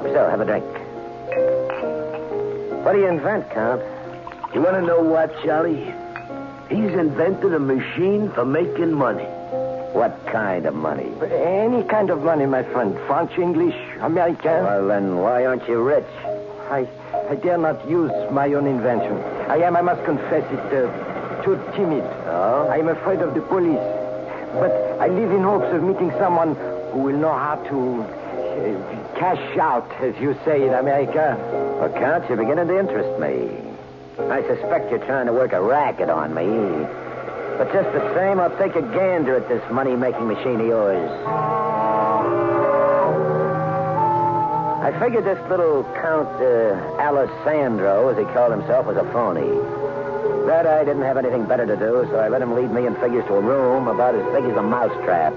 So, 0.00 0.28
have 0.30 0.40
a 0.40 0.44
drink. 0.44 0.64
What 2.84 2.92
do 2.92 2.98
you 3.00 3.08
invent, 3.08 3.50
Count? 3.50 3.82
You 4.54 4.62
want 4.62 4.76
to 4.76 4.82
know 4.82 5.02
what, 5.02 5.32
Charlie? 5.42 5.92
He's 6.70 6.92
invented 6.94 7.52
a 7.52 7.58
machine 7.58 8.30
for 8.32 8.44
making 8.44 8.92
money. 8.92 9.26
What 9.92 10.26
kind 10.26 10.66
of 10.66 10.74
money? 10.74 11.10
Any 11.32 11.82
kind 11.82 12.10
of 12.10 12.22
money, 12.22 12.46
my 12.46 12.62
friend. 12.62 12.96
French, 13.06 13.38
English, 13.38 13.76
American. 14.00 14.64
Well, 14.64 14.86
then, 14.88 15.16
why 15.16 15.46
aren't 15.46 15.66
you 15.66 15.82
rich? 15.82 16.04
I, 16.70 16.86
I 17.30 17.34
dare 17.36 17.56
not 17.56 17.88
use 17.88 18.12
my 18.30 18.52
own 18.52 18.66
invention. 18.66 19.16
I 19.48 19.56
am, 19.58 19.76
I 19.76 19.80
must 19.80 20.04
confess 20.04 20.44
it, 20.52 20.58
uh, 20.58 21.42
too 21.42 21.56
timid. 21.74 22.04
Oh? 22.26 22.68
I 22.70 22.76
am 22.76 22.88
afraid 22.88 23.20
of 23.20 23.34
the 23.34 23.40
police. 23.40 23.80
But 24.52 24.72
I 25.00 25.08
live 25.08 25.30
in 25.30 25.42
hopes 25.42 25.72
of 25.74 25.82
meeting 25.82 26.10
someone 26.18 26.54
who 26.92 26.98
will 26.98 27.16
know 27.16 27.32
how 27.32 27.56
to 27.56 28.02
uh, 28.02 29.18
cash 29.18 29.58
out, 29.58 29.90
as 30.02 30.14
you 30.20 30.36
say 30.44 30.66
in 30.66 30.74
America. 30.74 31.36
Well, 31.80 31.92
Count, 31.92 32.28
you're 32.28 32.36
beginning 32.36 32.68
to 32.68 32.78
interest 32.78 33.18
me. 33.18 33.56
I 34.18 34.42
suspect 34.42 34.90
you're 34.90 35.04
trying 35.06 35.26
to 35.26 35.32
work 35.32 35.52
a 35.52 35.62
racket 35.62 36.10
on 36.10 36.34
me. 36.34 36.44
But 37.58 37.72
just 37.72 37.92
the 37.92 38.14
same, 38.14 38.38
I'll 38.38 38.56
take 38.56 38.76
a 38.76 38.82
gander 38.82 39.34
at 39.34 39.48
this 39.48 39.68
money-making 39.68 40.28
machine 40.28 40.60
of 40.60 40.66
yours. 40.66 41.10
I 44.80 44.96
figured 45.00 45.24
this 45.24 45.40
little 45.50 45.82
Count 46.00 46.28
uh, 46.40 47.02
Alessandro, 47.02 48.08
as 48.08 48.16
he 48.16 48.24
called 48.32 48.52
himself, 48.52 48.86
was 48.86 48.96
a 48.96 49.02
phony. 49.12 49.50
That 50.46 50.66
I 50.68 50.84
didn't 50.84 51.02
have 51.02 51.16
anything 51.16 51.46
better 51.46 51.66
to 51.66 51.76
do, 51.76 52.06
so 52.10 52.16
I 52.20 52.28
let 52.28 52.40
him 52.40 52.54
lead 52.54 52.70
me 52.70 52.86
and 52.86 52.96
figures 52.98 53.26
to 53.26 53.34
a 53.34 53.40
room 53.40 53.88
about 53.88 54.14
as 54.14 54.24
big 54.32 54.44
as 54.48 54.56
a 54.56 54.62
mousetrap. 54.62 55.34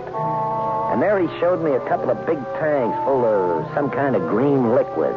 And 0.94 1.02
there 1.02 1.20
he 1.20 1.28
showed 1.40 1.64
me 1.64 1.72
a 1.72 1.80
couple 1.90 2.12
of 2.12 2.24
big 2.28 2.38
tanks 2.60 2.98
full 3.04 3.26
of 3.26 3.74
some 3.74 3.90
kind 3.90 4.16
of 4.16 4.22
green 4.30 4.76
liquid. 4.76 5.16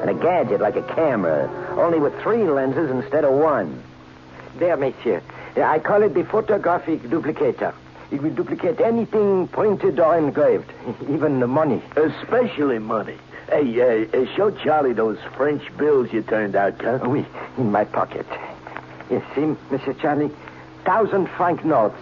And 0.00 0.08
a 0.08 0.14
gadget 0.14 0.62
like 0.62 0.76
a 0.76 0.82
camera, 0.94 1.46
only 1.78 2.00
with 2.00 2.18
three 2.22 2.48
lenses 2.48 2.90
instead 2.90 3.24
of 3.24 3.34
one. 3.34 3.82
There, 4.58 4.76
monsieur. 4.78 5.22
I 5.56 5.78
call 5.78 6.02
it 6.02 6.14
the 6.14 6.24
photographic 6.24 7.02
duplicator. 7.02 7.74
It 8.10 8.22
will 8.22 8.30
duplicate 8.30 8.80
anything 8.80 9.48
printed 9.48 10.00
or 10.00 10.18
engraved, 10.18 10.72
even 11.08 11.40
the 11.40 11.46
money. 11.46 11.82
Especially 11.96 12.78
money. 12.78 13.16
Hey, 13.48 14.06
uh, 14.06 14.26
show 14.36 14.50
Charlie 14.50 14.92
those 14.92 15.18
French 15.36 15.62
bills 15.76 16.12
you 16.12 16.22
turned 16.22 16.54
out, 16.54 16.78
Count. 16.78 17.06
Oui, 17.06 17.26
in 17.58 17.70
my 17.70 17.84
pocket. 17.84 18.26
You 19.10 19.22
see, 19.34 19.56
Monsieur 19.70 19.94
Charlie, 19.94 20.30
thousand 20.84 21.28
franc 21.30 21.64
notes. 21.64 21.98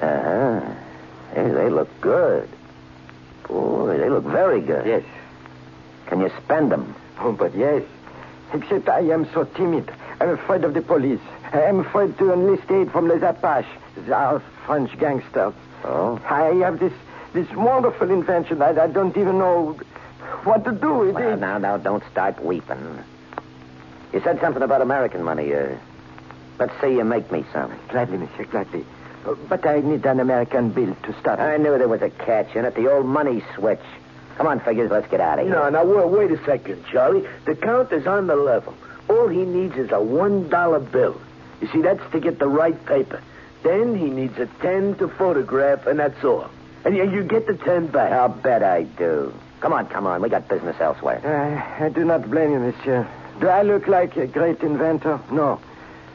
Uh-huh. 0.00 0.60
Hey, 1.34 1.50
they 1.50 1.70
look 1.70 1.88
good. 2.00 2.48
Boy, 3.46 3.96
they 3.98 4.08
look 4.08 4.24
very 4.24 4.60
good. 4.60 4.86
Yes. 4.86 5.04
Can 6.06 6.20
you 6.20 6.30
spend 6.44 6.72
them? 6.72 6.94
Oh, 7.20 7.32
but 7.32 7.54
yes. 7.54 7.82
Except 8.52 8.88
I 8.88 9.00
am 9.00 9.28
so 9.32 9.44
timid. 9.44 9.92
I'm 10.20 10.30
afraid 10.30 10.64
of 10.64 10.74
the 10.74 10.82
police. 10.82 11.20
I 11.52 11.62
am 11.62 11.80
afraid 11.80 12.16
to 12.18 12.32
enlist 12.32 12.70
aid 12.70 12.90
from 12.92 13.08
les 13.08 13.22
Apaches, 13.22 14.10
our 14.12 14.40
French 14.66 14.96
gangsters. 14.98 15.54
Oh? 15.84 16.20
I 16.28 16.54
have 16.64 16.78
this 16.78 16.92
this 17.32 17.48
wonderful 17.52 18.10
invention. 18.10 18.60
I, 18.62 18.70
I 18.78 18.86
don't 18.86 19.16
even 19.16 19.38
know 19.38 19.72
what 20.44 20.64
to 20.64 20.72
do 20.72 20.94
with 20.94 21.14
Well, 21.14 21.34
it. 21.34 21.40
now, 21.40 21.58
now, 21.58 21.76
don't 21.76 22.02
start 22.10 22.42
weeping. 22.44 23.04
You 24.12 24.20
said 24.20 24.40
something 24.40 24.62
about 24.62 24.80
American 24.82 25.22
money. 25.22 25.54
Uh, 25.54 25.76
let's 26.58 26.72
see 26.80 26.92
you 26.94 27.04
make 27.04 27.30
me 27.30 27.44
some. 27.52 27.72
Gladly, 27.90 28.18
monsieur, 28.18 28.44
gladly. 28.44 28.84
Uh, 29.26 29.34
But 29.48 29.66
I 29.66 29.80
need 29.80 30.04
an 30.06 30.20
American 30.20 30.70
bill 30.70 30.96
to 31.04 31.12
start. 31.20 31.38
I 31.40 31.56
knew 31.58 31.76
there 31.78 31.88
was 31.88 32.02
a 32.02 32.10
catch 32.10 32.54
in 32.56 32.64
it. 32.64 32.74
The 32.74 32.90
old 32.90 33.06
money 33.06 33.42
switch. 33.54 33.80
Come 34.36 34.46
on, 34.46 34.60
figures. 34.60 34.90
Let's 34.90 35.08
get 35.08 35.20
out 35.20 35.38
of 35.38 35.46
here. 35.46 35.54
No, 35.54 35.68
now, 35.68 35.84
wait, 35.84 36.30
wait 36.30 36.38
a 36.38 36.44
second, 36.44 36.84
Charlie. 36.90 37.26
The 37.44 37.54
Count 37.54 37.92
is 37.92 38.06
on 38.06 38.26
the 38.26 38.36
level. 38.36 38.74
All 39.10 39.28
he 39.28 39.44
needs 39.44 39.76
is 39.76 39.90
a 39.92 40.00
one 40.00 40.48
dollar 40.48 40.78
bill. 40.80 41.20
You 41.60 41.68
see, 41.68 41.82
that's 41.82 42.00
to 42.12 42.20
get 42.20 42.38
the 42.38 42.48
right 42.48 42.84
paper. 42.86 43.20
Then 43.62 43.96
he 43.96 44.06
needs 44.10 44.38
a 44.38 44.46
ten 44.60 44.94
to 44.96 45.08
photograph, 45.08 45.86
and 45.86 45.98
that's 45.98 46.22
all. 46.24 46.48
And 46.84 46.96
you, 46.96 47.10
you 47.10 47.24
get 47.24 47.46
the 47.46 47.54
ten 47.56 47.86
back. 47.88 48.12
I'll 48.12 48.28
bet 48.28 48.62
I 48.62 48.84
do. 48.84 49.32
Come 49.60 49.72
on, 49.72 49.86
come 49.88 50.06
on. 50.06 50.22
We 50.22 50.28
got 50.28 50.46
business 50.48 50.76
elsewhere. 50.80 51.20
Uh, 51.24 51.84
I 51.84 51.88
do 51.88 52.04
not 52.04 52.30
blame 52.30 52.52
you, 52.52 52.60
monsieur. 52.60 53.08
Do 53.40 53.48
I 53.48 53.62
look 53.62 53.88
like 53.88 54.16
a 54.16 54.26
great 54.26 54.60
inventor? 54.60 55.20
No. 55.32 55.60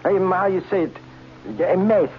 I 0.05 0.09
am, 0.11 0.31
how 0.31 0.47
you 0.47 0.61
say 0.69 0.83
it, 0.83 1.61
a 1.61 1.75
mess. 1.77 2.09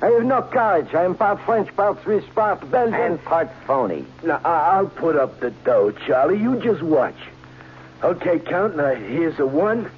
I 0.00 0.06
have 0.06 0.24
no 0.24 0.42
courage. 0.42 0.94
I 0.94 1.04
am 1.04 1.14
part 1.16 1.40
French, 1.44 1.74
part 1.74 2.02
Swiss, 2.04 2.24
part 2.34 2.70
Belgian. 2.70 2.94
And 2.94 3.24
part 3.24 3.48
phony. 3.66 4.04
Now, 4.22 4.40
I- 4.44 4.76
I'll 4.76 4.86
put 4.88 5.16
up 5.16 5.40
the 5.40 5.50
dough, 5.50 5.90
Charlie. 6.06 6.38
You 6.38 6.60
just 6.60 6.82
watch. 6.82 7.16
Okay, 8.04 8.38
Count. 8.38 8.76
Now, 8.76 8.94
here's 8.94 9.38
a 9.40 9.46
one 9.46 9.90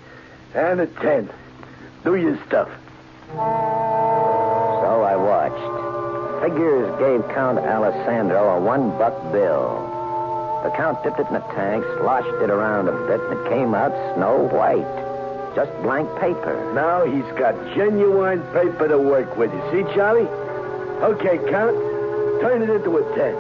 and 0.55 0.81
a 0.81 0.87
ten. 0.87 1.29
Do 2.02 2.16
your 2.16 2.38
stuff. 2.47 2.69
So 3.35 5.02
I 5.04 5.16
watched. 5.16 6.42
Figures 6.42 6.88
gave 6.99 7.28
Count 7.35 7.59
Alessandro 7.59 8.57
a 8.57 8.61
one 8.61 8.90
buck 8.97 9.14
bill. 9.33 9.87
The 10.64 10.71
Count 10.71 11.02
dipped 11.04 11.21
it 11.21 11.28
in 11.28 11.37
a 11.37 11.40
tank, 11.54 11.85
sloshed 12.00 12.42
it 12.42 12.49
around 12.49 12.88
a 12.88 12.92
bit, 13.07 13.21
and 13.21 13.38
it 13.38 13.49
came 13.50 13.75
out 13.75 13.92
snow 14.16 14.49
white. 14.49 14.88
Just 15.54 15.71
blank 15.83 16.09
paper. 16.19 16.73
Now 16.75 17.04
he's 17.04 17.26
got 17.37 17.54
genuine 17.76 18.40
paper 18.54 18.88
to 18.88 18.99
work 18.99 19.37
with. 19.37 19.52
You 19.52 19.62
see, 19.71 19.95
Charlie? 19.95 20.28
Okay, 21.04 21.37
Count. 21.50 21.76
Turn 22.40 22.62
it 22.62 22.71
into 22.71 22.97
a 22.97 23.02
ten. 23.14 23.37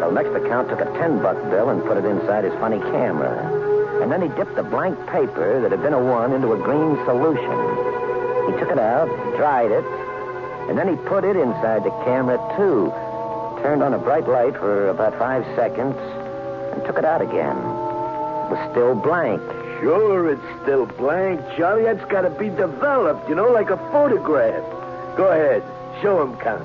So 0.00 0.10
next 0.10 0.34
the 0.34 0.40
Count 0.48 0.68
took 0.68 0.80
a 0.80 0.92
ten 0.98 1.22
buck 1.22 1.40
bill 1.48 1.70
and 1.70 1.82
put 1.84 1.96
it 1.96 2.04
inside 2.04 2.44
his 2.44 2.52
funny 2.60 2.80
camera. 2.92 3.64
And 4.02 4.12
then 4.12 4.20
he 4.20 4.28
dipped 4.36 4.54
the 4.54 4.62
blank 4.62 4.98
paper 5.06 5.62
that 5.62 5.70
had 5.70 5.80
been 5.80 5.94
a 5.94 6.02
one 6.02 6.32
into 6.32 6.52
a 6.52 6.58
green 6.58 6.96
solution. 7.06 7.85
He 8.46 8.52
took 8.58 8.70
it 8.70 8.78
out, 8.78 9.08
dried 9.36 9.70
it, 9.70 9.84
and 10.68 10.78
then 10.78 10.88
he 10.88 10.96
put 11.06 11.24
it 11.24 11.36
inside 11.36 11.84
the 11.84 11.90
camera, 12.04 12.38
too. 12.56 12.92
turned 13.62 13.82
on 13.82 13.94
a 13.94 13.98
bright 13.98 14.28
light 14.28 14.54
for 14.54 14.88
about 14.88 15.18
five 15.18 15.44
seconds 15.56 15.96
and 16.72 16.84
took 16.84 16.98
it 16.98 17.04
out 17.04 17.20
again. 17.22 17.56
It 17.56 18.50
was 18.54 18.70
still 18.70 18.94
blank. 18.94 19.40
Sure, 19.80 20.30
it's 20.32 20.62
still 20.62 20.86
blank, 20.86 21.40
Charlie. 21.56 21.84
That's 21.84 22.04
got 22.10 22.22
to 22.22 22.30
be 22.30 22.48
developed, 22.48 23.28
you 23.28 23.34
know, 23.34 23.50
like 23.50 23.70
a 23.70 23.76
photograph. 23.90 24.64
Go 25.16 25.28
ahead. 25.28 25.62
Show 26.02 26.22
him, 26.22 26.36
Count. 26.38 26.64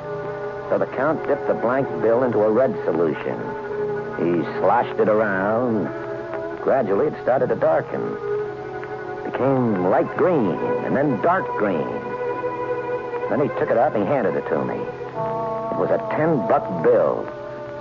So 0.69 0.77
the 0.77 0.85
Count 0.95 1.25
dipped 1.27 1.47
the 1.47 1.53
blank 1.53 1.87
bill 2.01 2.23
into 2.23 2.39
a 2.39 2.51
red 2.51 2.71
solution. 2.85 3.37
He 4.17 4.43
sloshed 4.59 4.99
it 4.99 5.09
around. 5.09 5.85
Gradually, 6.61 7.07
it 7.07 7.21
started 7.23 7.49
to 7.49 7.55
darken. 7.55 8.01
It 9.31 9.37
became 9.37 9.85
light 9.89 10.17
green 10.17 10.51
and 10.85 10.95
then 10.95 11.21
dark 11.21 11.47
green. 11.57 11.87
Then 13.29 13.41
he 13.41 13.47
took 13.59 13.69
it 13.69 13.77
out 13.77 13.95
and 13.95 14.03
he 14.03 14.09
handed 14.09 14.35
it 14.35 14.47
to 14.49 14.63
me. 14.65 14.75
It 14.75 15.77
was 15.79 15.89
a 15.89 15.97
ten 16.15 16.37
buck 16.47 16.83
bill. 16.83 17.25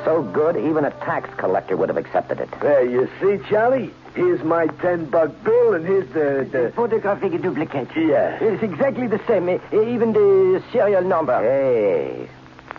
So 0.05 0.23
good, 0.23 0.57
even 0.57 0.85
a 0.85 0.91
tax 0.91 1.29
collector 1.37 1.77
would 1.77 1.89
have 1.89 1.99
accepted 1.99 2.41
it. 2.41 2.49
There, 2.61 2.85
you 2.85 3.09
see, 3.21 3.39
Charlie? 3.49 3.91
Here's 4.15 4.43
my 4.43 4.67
ten 4.67 5.07
buck 5.07 5.31
bill, 5.45 5.75
and 5.75 5.85
here's 5.85 6.09
the. 6.09 6.49
the... 6.51 6.73
Photographic 6.75 7.33
duplicate. 7.43 7.89
Yeah. 7.97 8.39
It's 8.41 8.63
exactly 8.63 9.07
the 9.09 9.21
same, 9.27 9.49
even 9.73 10.13
the 10.13 10.63
serial 10.73 11.03
number. 11.03 11.39
Hey, 11.41 12.29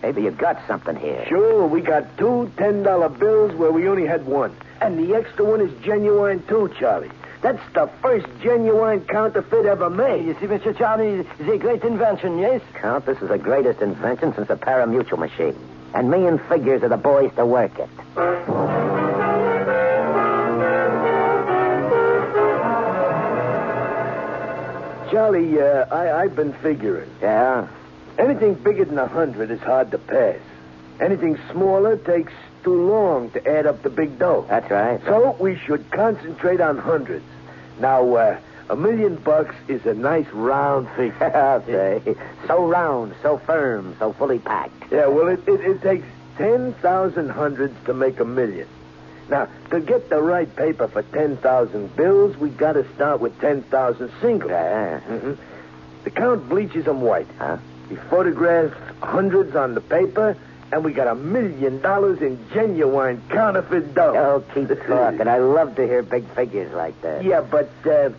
maybe 0.02 0.24
you 0.24 0.32
got 0.32 0.66
something 0.66 0.96
here. 0.96 1.26
Sure, 1.28 1.68
we 1.68 1.82
got 1.82 2.18
two 2.18 2.52
ten 2.58 2.84
dollar 2.84 3.10
bills 3.10 3.54
where 3.54 3.72
we 3.72 3.88
only 3.88 4.06
had 4.08 4.26
one. 4.26 4.56
And 4.80 4.98
the 4.98 5.14
extra 5.14 5.46
one 5.46 5.62
is 5.62 5.72
genuine, 5.84 6.42
too, 6.48 6.74
Charlie. 6.80 7.12
That's 7.42 7.62
the 7.74 7.90
first 8.04 8.28
genuine 8.44 9.02
counterfeit 9.02 9.66
ever 9.66 9.90
made. 9.90 10.26
You 10.28 10.34
see, 10.40 10.46
Mr. 10.46 10.78
Charlie, 10.78 11.26
it's 11.26 11.40
a 11.40 11.58
great 11.58 11.84
invention, 11.84 12.38
yes? 12.38 12.62
Count, 12.76 13.08
this 13.08 13.20
is 13.20 13.30
the 13.30 13.40
greatest 13.40 13.82
invention 13.82 14.36
since 14.36 14.48
the 14.48 14.56
pari-mutuel 14.58 15.18
machine. 15.18 15.56
And 15.96 16.12
me 16.12 16.28
and 16.28 16.40
figures 16.44 16.84
are 16.84 16.90
the 16.90 16.98
boys 16.98 17.32
to 17.38 17.46
work 17.46 17.72
it. 17.80 17.90
Charlie, 25.12 25.60
uh, 25.60 25.86
I, 25.94 26.22
I've 26.22 26.36
been 26.36 26.54
figuring. 26.54 27.10
Yeah? 27.22 27.68
Anything 28.18 28.54
bigger 28.54 28.86
than 28.86 28.98
a 28.98 29.08
hundred 29.08 29.52
is 29.52 29.60
hard 29.60 29.92
to 29.92 29.98
pass. 29.98 30.40
Anything 31.02 31.38
smaller 31.52 31.98
takes 31.98 32.32
too 32.64 32.90
long 32.90 33.30
to 33.32 33.48
add 33.48 33.66
up 33.66 33.82
the 33.84 33.90
big 33.90 34.18
dough. 34.20 34.46
That's 34.50 34.70
right. 34.70 35.02
So 35.06 35.36
we 35.40 35.56
should 35.58 35.90
concentrate 35.92 36.62
on 36.62 36.78
hundreds. 36.78 37.26
Now, 37.80 38.16
uh, 38.16 38.40
a 38.70 38.76
million 38.76 39.16
bucks 39.16 39.56
is 39.68 39.86
a 39.86 39.94
nice 39.94 40.28
round 40.30 40.90
figure. 40.96 41.24
I'll 41.36 41.66
say. 41.66 42.16
So 42.48 42.66
round, 42.66 43.16
so 43.22 43.38
firm, 43.40 43.96
so 44.00 44.14
fully 44.14 44.40
packed. 44.40 44.92
Yeah, 44.92 45.08
well, 45.08 45.28
it, 45.28 45.46
it, 45.48 45.62
it 45.62 45.82
takes 45.82 46.06
10,000 46.38 47.30
hundreds 47.30 47.76
to 47.86 47.94
make 47.94 48.20
a 48.20 48.26
million. 48.26 48.68
Now, 49.30 49.48
to 49.70 49.80
get 49.80 50.10
the 50.10 50.22
right 50.22 50.54
paper 50.56 50.88
for 50.88 51.04
10,000 51.04 51.96
bills, 51.96 52.36
we 52.38 52.50
got 52.50 52.74
to 52.74 52.86
start 52.96 53.20
with 53.22 53.40
10,000 53.40 54.12
singles. 54.22 54.52
Yeah. 54.52 55.00
hmm 55.00 55.34
The 56.04 56.10
count 56.12 56.50
bleaches 56.50 56.86
them 56.86 57.02
white. 57.02 57.28
Huh? 57.38 57.58
He 57.90 57.96
photographs 57.96 58.76
hundreds 59.02 59.56
on 59.56 59.74
the 59.74 59.82
paper, 59.82 60.38
and 60.72 60.84
we 60.84 60.94
got 60.94 61.08
a 61.08 61.16
million 61.16 61.82
dollars 61.82 62.22
in 62.22 62.40
genuine 62.54 63.22
counterfeit 63.30 63.94
dough. 63.94 64.16
Oh, 64.16 64.54
keep 64.54 64.70
talking. 64.88 65.28
I 65.28 65.38
love 65.40 65.76
to 65.76 65.86
hear 65.86 66.02
big 66.02 66.26
figures 66.30 66.72
like 66.74 67.00
that. 67.02 67.24
Yeah, 67.24 67.42
but 67.42 67.70
uh, 67.86 68.10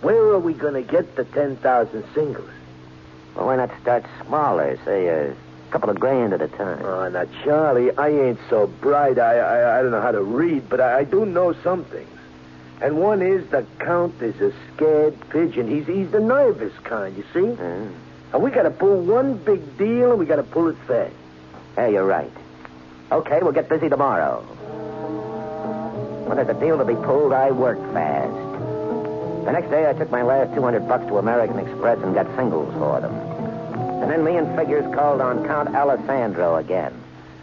where 0.00 0.22
are 0.28 0.38
we 0.38 0.52
going 0.52 0.74
to 0.74 0.82
get 0.82 1.16
the 1.16 1.24
10,000 1.24 2.04
singles? 2.14 2.50
Well, 3.34 3.46
why 3.46 3.56
not 3.56 3.70
start 3.82 4.04
smaller? 4.24 4.78
Say 4.84 5.08
a 5.08 5.34
couple 5.70 5.90
of 5.90 5.98
grand 5.98 6.32
at 6.32 6.40
a 6.40 6.48
time. 6.48 6.84
Oh, 6.84 7.08
now, 7.08 7.24
Charlie, 7.42 7.96
I 7.96 8.08
ain't 8.08 8.38
so 8.48 8.68
bright. 8.68 9.18
I 9.18 9.38
I, 9.38 9.78
I 9.78 9.82
don't 9.82 9.90
know 9.90 10.00
how 10.00 10.12
to 10.12 10.22
read, 10.22 10.68
but 10.68 10.80
I, 10.80 10.98
I 10.98 11.04
do 11.04 11.26
know 11.26 11.52
some 11.64 11.84
things. 11.84 12.08
And 12.80 13.00
one 13.00 13.22
is 13.22 13.46
the 13.48 13.66
Count 13.80 14.20
is 14.22 14.40
a 14.40 14.52
scared 14.74 15.16
pigeon. 15.30 15.68
He's 15.68 15.86
he's 15.86 16.10
the 16.12 16.20
nervous 16.20 16.72
kind, 16.84 17.16
you 17.16 17.24
see? 17.32 17.54
Hmm. 17.54 17.88
And 18.32 18.42
we 18.42 18.50
got 18.50 18.64
to 18.64 18.70
pull 18.70 19.00
one 19.00 19.36
big 19.38 19.76
deal, 19.78 20.10
and 20.10 20.18
we 20.20 20.26
got 20.26 20.36
to 20.36 20.42
pull 20.44 20.68
it 20.68 20.76
fast. 20.86 21.14
Yeah, 21.76 21.88
you're 21.88 22.06
right. 22.06 22.30
Okay, 23.10 23.40
we'll 23.42 23.52
get 23.52 23.68
busy 23.68 23.88
tomorrow. 23.88 24.40
When 26.26 26.36
there's 26.36 26.48
a 26.48 26.58
deal 26.58 26.78
to 26.78 26.84
be 26.84 26.94
pulled, 26.94 27.32
I 27.32 27.50
work 27.50 27.78
fast. 27.92 28.32
The 29.44 29.52
next 29.52 29.70
day, 29.70 29.88
I 29.88 29.92
took 29.92 30.10
my 30.10 30.22
last 30.22 30.54
200 30.54 30.88
bucks 30.88 31.06
to 31.08 31.18
American 31.18 31.58
Express 31.58 31.98
and 32.02 32.14
got 32.14 32.26
singles 32.36 32.72
for 32.74 33.00
them. 33.00 33.14
And 34.02 34.10
then 34.10 34.24
me 34.24 34.36
and 34.36 34.56
Figures 34.56 34.84
called 34.94 35.20
on 35.20 35.46
Count 35.46 35.74
Alessandro 35.74 36.56
again. 36.56 36.94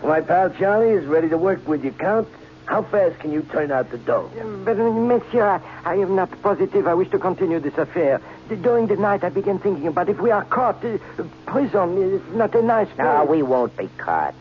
My 0.04 0.22
pal 0.22 0.50
Charlie 0.50 0.89
is 0.89 1.06
ready 1.06 1.30
to 1.30 1.38
work 1.38 1.67
with 1.67 1.86
you, 1.86 1.91
Count. 1.91 2.28
How 2.72 2.84
fast 2.84 3.20
can 3.20 3.34
you 3.34 3.42
turn 3.42 3.70
out 3.70 3.92
the 3.92 3.98
dough? 3.98 4.32
But, 4.64 4.80
uh, 4.80 4.92
monsieur, 4.92 5.46
I, 5.46 5.60
I 5.84 5.96
am 5.96 6.16
not 6.16 6.30
positive 6.42 6.88
I 6.88 6.94
wish 6.94 7.10
to 7.10 7.20
continue 7.20 7.60
this 7.60 7.78
affair. 7.78 8.22
During 8.48 8.88
the 8.88 8.96
night, 8.96 9.26
I 9.26 9.30
began 9.30 9.60
thinking 9.60 9.88
about 9.88 10.08
if 10.08 10.22
we 10.22 10.32
are 10.32 10.46
caught, 10.46 10.82
uh, 10.86 10.98
prison 11.46 11.98
is 11.98 12.22
not 12.34 12.56
a 12.56 12.62
nice 12.62 12.88
No, 12.98 13.26
place. 13.26 13.30
we 13.30 13.42
won't 13.44 13.76
be 13.76 13.90
caught. 13.98 14.34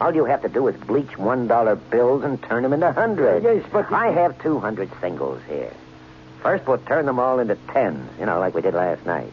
All 0.00 0.14
you 0.14 0.24
have 0.24 0.40
to 0.40 0.48
do 0.48 0.66
is 0.68 0.76
bleach 0.86 1.18
one 1.18 1.46
dollar 1.46 1.76
bills 1.76 2.24
and 2.24 2.42
turn 2.42 2.62
them 2.62 2.72
into 2.72 2.90
hundreds. 2.92 3.44
Yes, 3.44 3.62
but- 3.70 3.92
I 3.92 4.10
have 4.12 4.40
two 4.42 4.58
hundred 4.58 4.88
singles 5.02 5.42
here. 5.46 5.72
First, 6.42 6.66
we'll 6.66 6.78
turn 6.78 7.04
them 7.04 7.18
all 7.18 7.40
into 7.40 7.56
tens, 7.74 8.08
you 8.18 8.24
know, 8.24 8.40
like 8.40 8.54
we 8.54 8.62
did 8.62 8.72
last 8.72 9.04
night. 9.04 9.32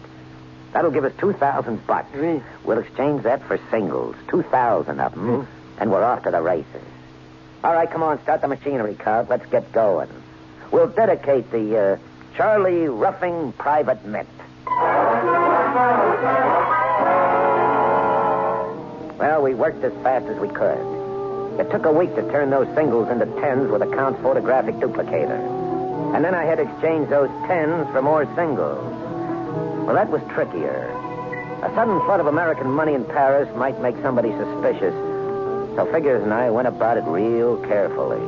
That'll 0.73 0.91
give 0.91 1.05
us 1.05 1.13
two 1.17 1.31
thousand 1.31 1.87
bucks. 1.87 2.13
Oui. 2.13 2.43
We'll 2.65 2.79
exchange 2.79 3.23
that 3.23 3.41
for 3.47 3.57
singles, 3.69 4.17
two 4.27 4.41
thousand 4.43 4.99
of 4.99 5.13
them, 5.15 5.47
and 5.79 5.89
we're 5.89 6.03
off 6.03 6.23
to 6.23 6.31
the 6.31 6.41
races. 6.41 6.83
All 7.63 7.73
right, 7.73 7.89
come 7.89 8.01
on, 8.01 8.19
start 8.23 8.41
the 8.41 8.47
machinery, 8.47 8.95
Count. 8.95 9.29
Let's 9.29 9.45
get 9.45 9.71
going. 9.71 10.09
We'll 10.71 10.87
dedicate 10.87 11.51
the 11.51 11.77
uh, 11.77 11.97
Charlie 12.35 12.87
Ruffing 12.87 13.51
Private 13.53 14.03
Mint. 14.03 14.27
Well, 19.19 19.43
we 19.43 19.53
worked 19.53 19.83
as 19.83 19.93
fast 20.01 20.25
as 20.25 20.39
we 20.39 20.47
could. 20.47 21.59
It 21.59 21.69
took 21.69 21.85
a 21.85 21.91
week 21.91 22.15
to 22.15 22.23
turn 22.31 22.49
those 22.49 22.65
singles 22.73 23.09
into 23.09 23.27
tens 23.39 23.69
with 23.69 23.83
a 23.83 23.95
Count's 23.95 24.19
photographic 24.23 24.75
duplicator. 24.75 26.15
And 26.15 26.25
then 26.25 26.33
I 26.33 26.45
had 26.45 26.55
to 26.55 26.63
exchange 26.63 27.09
those 27.09 27.29
tens 27.45 27.87
for 27.91 28.01
more 28.01 28.25
singles. 28.35 28.81
Well, 29.85 29.93
that 29.93 30.09
was 30.09 30.23
trickier. 30.29 30.89
A 31.61 31.71
sudden 31.75 31.99
flood 32.05 32.21
of 32.21 32.25
American 32.25 32.71
money 32.71 32.95
in 32.95 33.05
Paris 33.05 33.55
might 33.55 33.79
make 33.81 33.95
somebody 34.01 34.31
suspicious. 34.31 35.10
So 35.75 35.85
Figures 35.91 36.21
and 36.21 36.33
I 36.33 36.49
went 36.49 36.67
about 36.67 36.97
it 36.97 37.03
real 37.05 37.57
carefully. 37.65 38.19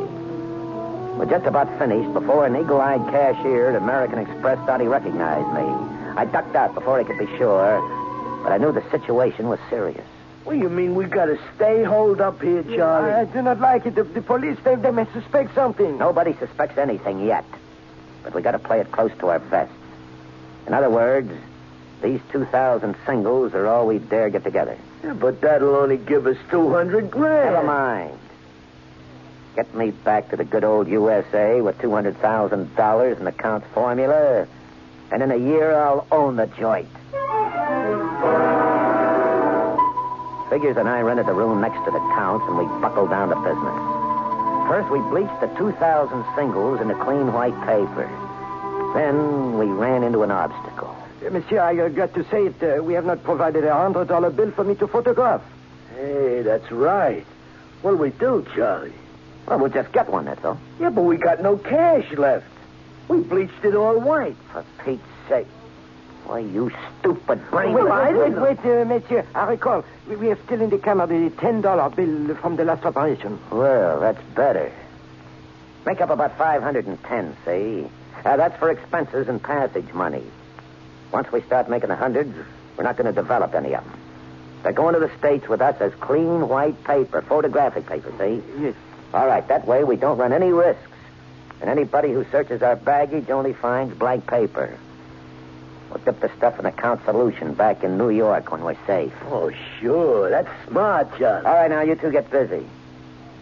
We're 1.18 1.30
just 1.30 1.46
about 1.46 1.68
finished 1.78 2.14
before 2.14 2.46
an 2.46 2.56
eagle-eyed 2.56 3.12
cashier 3.12 3.70
at 3.70 3.76
American 3.76 4.20
Express 4.20 4.58
thought 4.66 4.80
he 4.80 4.88
recognized 4.88 5.48
me. 5.54 5.94
I 6.18 6.26
ducked 6.26 6.56
out 6.56 6.74
before 6.74 7.00
he 7.00 7.06
could 7.06 7.20
be 7.20 7.28
sure, 7.38 7.82
but 8.44 8.52
I 8.52 8.58
knew 8.58 8.72
the 8.72 8.90
situation 8.92 9.50
was 9.50 9.60
serious. 9.70 10.06
What 10.46 10.54
do 10.54 10.60
you 10.60 10.70
mean 10.70 10.96
we 10.96 11.06
got 11.06 11.26
to 11.26 11.38
stay 11.56 11.84
holed 11.84 12.22
up 12.22 12.42
here, 12.42 12.64
Charlie? 12.64 13.12
I 13.12 13.26
do 13.26 13.42
not 13.42 13.60
like 13.60 13.86
it. 13.86 13.96
The, 13.96 14.04
the 14.04 14.22
police, 14.22 14.58
they, 14.64 14.76
they 14.76 14.92
may 14.92 15.06
suspect 15.14 15.54
something. 15.54 15.98
Nobody 15.98 16.34
suspects 16.40 16.78
anything 16.78 17.26
yet, 17.26 17.46
but 18.24 18.34
we 18.34 18.42
got 18.42 18.52
to 18.52 18.60
play 18.60 18.80
it 18.80 18.92
close 18.92 19.12
to 19.20 19.28
our 19.28 19.40
vests. 19.40 19.76
In 20.66 20.74
other 20.74 20.90
words, 20.90 21.32
these 22.02 22.22
2,000 22.32 22.96
singles 23.06 23.54
are 23.54 23.68
all 23.68 23.86
we 23.86 24.00
dare 24.00 24.30
get 24.30 24.44
together. 24.44 24.78
Yeah, 25.04 25.14
but 25.14 25.42
that'll 25.42 25.76
only 25.76 25.98
give 25.98 26.26
us 26.28 26.38
200 26.50 27.12
grand. 27.12 27.56
Never 27.56 27.68
mind. 27.68 28.20
Get 29.56 29.74
me 29.76 29.92
back 29.92 30.30
to 30.30 30.36
the 30.38 30.46
good 30.46 30.64
old 30.64 30.88
USA 30.88 31.62
with 31.62 31.78
$200,000 31.78 33.18
in 33.18 33.26
the 33.26 33.32
Count's 33.32 33.68
formula, 33.74 34.48
and 35.12 35.22
in 35.22 35.32
a 35.32 35.38
year 35.38 35.76
I'll 35.76 36.08
own 36.12 36.38
the 36.38 36.48
joint. 36.48 36.88
Figures 40.50 40.78
and 40.78 40.88
I 40.88 41.02
rented 41.02 41.28
a 41.28 41.34
room 41.34 41.62
next 41.62 41.84
to 41.86 41.92
the 41.92 42.00
Count's, 42.16 42.46
and 42.48 42.58
we 42.58 42.66
buckled 42.82 43.10
down 43.10 43.30
to 43.30 43.36
business. 43.36 43.94
First, 44.70 44.90
we 44.90 45.00
bleached 45.10 45.42
the 45.42 45.48
2,000 45.58 46.24
singles 46.36 46.80
into 46.80 46.96
clean 47.04 47.34
white 47.34 47.58
paper. 47.66 48.10
Then 48.96 49.58
we 49.58 49.66
ran 49.66 50.04
into 50.04 50.24
an 50.24 50.32
obstacle. 50.32 50.73
Monsieur, 51.32 51.60
I 51.60 51.90
got 51.90 52.14
to 52.16 52.24
say 52.30 52.48
it. 52.48 52.62
Uh, 52.62 52.84
we 52.84 52.94
have 52.94 53.06
not 53.06 53.24
provided 53.24 53.64
a 53.66 53.74
hundred 53.74 54.08
dollar 54.08 54.30
bill 54.30 54.52
for 54.52 54.64
me 54.64 54.76
to 54.76 54.88
photograph. 54.88 55.42
Hey, 55.96 56.42
that's 56.42 56.72
right. 56.72 57.26
What'll 57.82 58.00
we 58.00 58.10
do, 58.12 58.46
Charlie? 58.56 58.94
Well, 59.48 59.60
we'll 59.60 59.70
just 59.70 59.92
get 59.92 60.10
one, 60.10 60.26
that's 60.26 60.44
all. 60.44 60.60
Yeah, 60.80 60.90
but 60.90 61.02
we 61.04 61.18
got 61.18 61.42
no 61.42 61.58
cash 61.58 62.12
left. 62.14 62.46
We 63.10 63.20
bleached 63.22 63.64
it 63.64 63.76
all 63.76 64.00
white. 64.00 64.38
For 64.52 64.64
Pete's 64.84 65.04
sake. 65.28 65.48
Why, 66.26 66.40
you 66.40 66.72
stupid 67.00 67.42
brain. 67.50 67.74
Wait, 67.74 67.84
wait, 67.84 68.16
wait, 68.16 68.60
wait, 68.64 68.82
uh, 68.82 68.86
Monsieur. 68.86 69.26
I 69.36 69.50
recall. 69.50 69.84
We, 70.08 70.16
we 70.16 70.28
have 70.28 70.40
still 70.46 70.62
in 70.62 70.70
the 70.70 70.78
camera 70.78 71.06
the 71.08 71.30
ten 71.32 71.60
dollar 71.62 71.90
bill 71.90 72.34
from 72.36 72.56
the 72.56 72.64
last 72.64 72.86
operation. 72.86 73.40
Well, 73.52 74.00
that's 74.00 74.22
better. 74.34 74.72
Make 75.86 76.00
up 76.00 76.10
about 76.10 76.38
510, 76.38 77.36
see? 77.44 77.88
Uh, 78.24 78.38
that's 78.38 78.58
for 78.58 78.72
expenses 78.72 79.28
and 79.28 79.44
passage 79.44 79.92
money. 79.94 80.24
Once 81.14 81.32
we 81.32 81.42
start 81.44 81.70
making 81.70 81.90
the 81.90 81.96
hundreds, 81.96 82.36
we're 82.76 82.84
not 82.84 82.98
going 82.98 83.06
to 83.06 83.14
develop 83.14 83.54
any 83.54 83.76
of 83.76 83.84
them. 83.84 84.00
They're 84.64 84.74
going 84.74 84.96
to 84.96 85.00
the 85.00 85.12
States 85.20 85.48
with 85.48 85.62
us 85.62 85.80
as 85.80 85.94
clean 86.02 86.50
white 86.50 86.84
paper, 86.84 87.22
photographic 87.22 87.86
paper, 87.86 88.12
see? 88.18 88.42
Yes. 88.60 88.74
All 89.14 89.28
right, 89.28 89.48
that 89.48 89.68
way 89.68 89.84
we 89.84 89.96
don't 89.96 90.18
run 90.18 90.34
any 90.34 90.52
risks. 90.52 90.82
And 91.62 91.70
anybody 91.70 92.12
who 92.12 92.26
searches 92.32 92.64
our 92.64 92.76
baggage 92.76 93.30
only 93.30 93.54
finds 93.54 93.96
blank 93.96 94.26
paper. 94.26 94.76
We'll 95.90 96.04
dip 96.04 96.20
the 96.20 96.32
stuff 96.36 96.60
in 96.60 96.66
account 96.66 97.06
solution 97.06 97.54
back 97.54 97.84
in 97.84 97.98
New 97.98 98.10
York 98.10 98.52
when 98.52 98.64
we're 98.64 98.78
safe. 98.88 99.14
Oh, 99.28 99.52
sure. 99.80 100.32
That's 100.32 100.50
smart, 100.68 101.16
John. 101.20 101.46
All 101.46 101.54
right, 101.54 101.70
now 101.70 101.82
you 101.82 101.96
two 101.96 102.12
get 102.12 102.32
busy. 102.32 102.66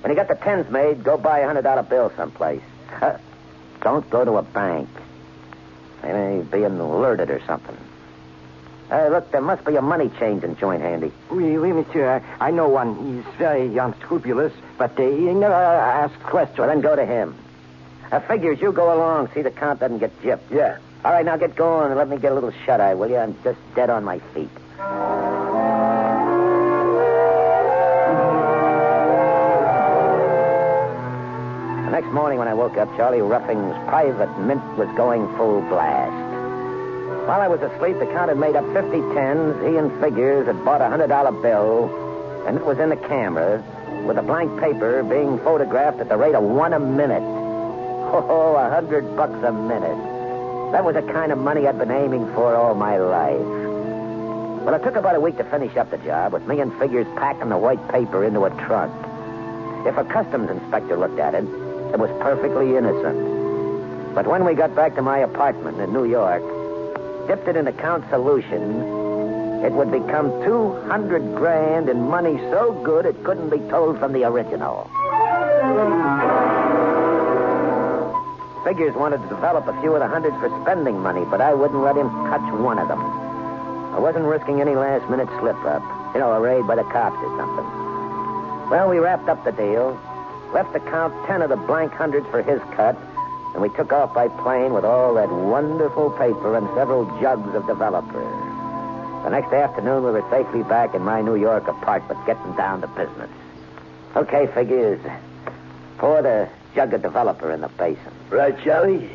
When 0.02 0.10
you 0.12 0.16
got 0.16 0.28
the 0.28 0.36
tens 0.36 0.70
made, 0.70 1.06
go 1.06 1.18
buy 1.18 1.40
a 1.40 1.48
hundred 1.48 1.62
dollar 1.62 1.84
bill 1.84 2.12
someplace. 2.18 2.62
Don't 3.82 4.08
go 4.10 4.26
to 4.26 4.34
a 4.38 4.42
bank. 4.42 4.90
They 6.02 6.12
may 6.14 6.42
be 6.42 6.64
alerted 6.64 7.30
or 7.30 7.42
something. 7.46 7.78
Hey, 8.90 9.10
look, 9.10 9.32
there 9.32 9.42
must 9.42 9.64
be 9.64 9.76
a 9.78 9.82
money 9.82 10.12
changing 10.20 10.58
joint 10.58 10.82
handy. 10.82 11.14
Oui, 11.30 11.58
oui, 11.58 11.72
monsieur. 11.72 12.22
I, 12.40 12.48
I 12.48 12.52
know 12.52 12.68
one. 12.68 13.24
He's 13.24 13.36
very 13.36 13.78
unscrupulous, 13.78 14.52
but 14.78 15.00
uh, 15.00 15.04
he 15.04 15.34
never 15.34 15.54
asks 15.54 16.22
questions. 16.24 16.60
Well, 16.60 16.68
then 16.68 16.82
go 16.82 16.96
to 16.96 17.06
him. 17.06 17.36
Uh, 18.12 18.20
figures, 18.20 18.60
you 18.60 18.74
go 18.74 18.94
along. 18.94 19.30
See 19.34 19.42
the 19.42 19.52
count 19.52 19.80
doesn't 19.80 20.00
get 20.00 20.22
gypped. 20.22 20.52
Yeah. 20.52 20.78
All 21.06 21.14
right, 21.14 21.26
now 21.26 21.38
get 21.38 21.56
going 21.56 21.88
and 21.88 21.96
let 21.98 22.10
me 22.10 22.18
get 22.18 22.32
a 22.32 22.36
little 22.36 22.54
shut 22.66 22.82
eye, 22.82 22.94
will 22.94 23.10
you? 23.10 23.18
I'm 23.18 23.36
just 23.44 23.60
dead 23.76 23.90
on 23.90 24.04
my 24.04 24.20
feet. 24.34 24.50
Morning 32.14 32.40
when 32.40 32.48
I 32.48 32.54
woke 32.54 32.78
up, 32.78 32.90
Charlie 32.98 33.22
Ruffing's 33.22 33.76
private 33.88 34.32
mint 34.40 34.64
was 34.78 34.88
going 34.98 35.28
full 35.38 35.62
blast. 35.62 36.12
While 37.28 37.42
I 37.42 37.48
was 37.48 37.62
asleep, 37.62 38.00
the 38.00 38.06
count 38.08 38.30
had 38.30 38.38
made 38.38 38.56
up 38.56 38.66
50 38.74 39.00
tens. 39.14 39.56
He 39.64 39.78
and 39.78 39.92
Figures 40.02 40.48
had 40.48 40.66
bought 40.66 40.82
a 40.82 40.86
$100 40.86 41.42
bill, 41.42 42.46
and 42.48 42.58
it 42.58 42.66
was 42.66 42.80
in 42.80 42.90
the 42.90 42.98
camera, 42.98 43.64
with 44.06 44.18
a 44.18 44.22
blank 44.22 44.60
paper 44.60 45.04
being 45.04 45.38
photographed 45.40 46.00
at 46.00 46.10
the 46.10 46.18
rate 46.18 46.36
of 46.36 46.44
one 46.44 46.74
a 46.74 46.80
minute. 46.80 47.24
Oh, 47.24 48.56
a 48.58 48.70
hundred 48.70 49.16
bucks 49.16 49.42
a 49.44 49.52
minute. 49.52 50.72
That 50.74 50.84
was 50.84 50.96
the 50.96 51.04
kind 51.04 51.32
of 51.32 51.38
money 51.38 51.68
I'd 51.68 51.78
been 51.78 51.92
aiming 51.92 52.26
for 52.34 52.56
all 52.56 52.76
my 52.76 52.98
life. 52.98 53.40
Well, 54.66 54.74
it 54.74 54.84
took 54.84 54.96
about 54.96 55.16
a 55.16 55.20
week 55.22 55.38
to 55.38 55.44
finish 55.46 55.78
up 55.78 55.92
the 55.92 55.98
job, 56.00 56.34
with 56.34 56.46
me 56.48 56.60
and 56.60 56.74
Figures 56.80 57.08
packing 57.16 57.50
the 57.50 57.58
white 57.58 57.88
paper 57.90 58.26
into 58.26 58.44
a 58.46 58.50
trunk. 58.50 58.92
If 59.88 59.98
a 59.98 60.04
customs 60.04 60.50
inspector 60.50 60.98
looked 60.98 61.20
at 61.20 61.36
it, 61.36 61.46
it 61.94 62.00
was 62.00 62.10
perfectly 62.22 62.76
innocent. 62.78 64.16
But 64.16 64.28
when 64.28 64.46
we 64.46 64.54
got 64.54 64.76
back 64.76 64.96
to 64.96 65.02
my 65.02 65.20
apartment 65.20 65.80
in 65.80 65.94
New 65.94 66.06
York, 66.06 66.44
dipped 67.28 67.48
it 67.48 67.56
in 67.56 67.68
account 67.68 68.10
solution, 68.10 69.00
it 69.64 69.72
would 69.72 69.92
become 69.92 70.32
200 70.44 71.36
grand 71.36 71.88
in 71.88 72.02
money 72.02 72.38
so 72.50 72.74
good 72.84 73.06
it 73.06 73.24
couldn't 73.24 73.50
be 73.50 73.60
told 73.70 74.00
from 74.00 74.12
the 74.12 74.24
original. 74.24 74.90
Figures 78.64 78.96
wanted 78.96 79.22
to 79.22 79.30
develop 79.30 79.68
a 79.68 79.82
few 79.82 79.94
of 79.94 80.00
the 80.00 80.08
hundreds 80.08 80.36
for 80.38 80.50
spending 80.64 81.00
money, 81.00 81.26
but 81.30 81.42
I 81.42 81.54
wouldn't 81.54 81.82
let 81.82 81.96
him 81.96 82.10
touch 82.30 82.42
one 82.60 82.80
of 82.80 82.88
them. 82.88 83.00
I 83.00 84.00
wasn't 84.00 84.26
risking 84.26 84.62
any 84.62 84.76
last 84.76 85.10
minute 85.10 85.28
slip 85.40 85.58
up. 85.66 85.84
You 86.14 86.20
know, 86.20 86.32
a 86.32 86.40
raid 86.40 86.66
by 86.68 86.76
the 86.76 86.84
cops 86.84 87.18
or 87.18 87.38
something. 87.38 87.66
Well, 88.70 88.90
we 88.90 89.00
wrapped 89.00 89.28
up 89.30 89.44
the 89.44 89.52
deal, 89.52 90.00
left 90.54 90.74
the 90.74 90.80
count 90.80 91.14
ten 91.28 91.42
of 91.42 91.50
the 91.50 91.56
blank 91.56 91.94
hundreds 91.94 92.28
for 92.28 92.42
his 92.42 92.60
cut, 92.76 92.98
and 93.54 93.62
we 93.62 93.70
took 93.70 93.92
off 93.92 94.14
by 94.14 94.28
plane 94.28 94.74
with 94.74 94.86
all 94.86 95.14
that 95.16 95.30
wonderful 95.30 96.10
paper 96.12 96.56
and 96.56 96.68
several 96.76 97.06
jugs 97.22 97.54
of 97.56 97.66
developer. 97.68 98.22
The 99.24 99.30
next 99.30 99.54
afternoon, 99.54 100.04
we 100.04 100.12
were 100.12 100.26
safely 100.32 100.64
back 100.64 100.96
in 100.96 101.04
my 101.04 101.22
New 101.22 101.36
York 101.36 101.68
apartment, 101.68 102.26
getting 102.26 102.56
down 102.56 102.82
to 102.82 102.88
business. 102.88 103.30
Okay, 104.16 104.48
figures. 104.48 105.00
Pour 105.98 106.22
the 106.22 106.50
jug 106.74 106.94
of 106.94 107.02
developer 107.02 107.52
in 107.52 107.62
the 107.62 107.68
basin. 107.70 108.12
Right, 108.30 108.58
Charlie? 108.64 109.10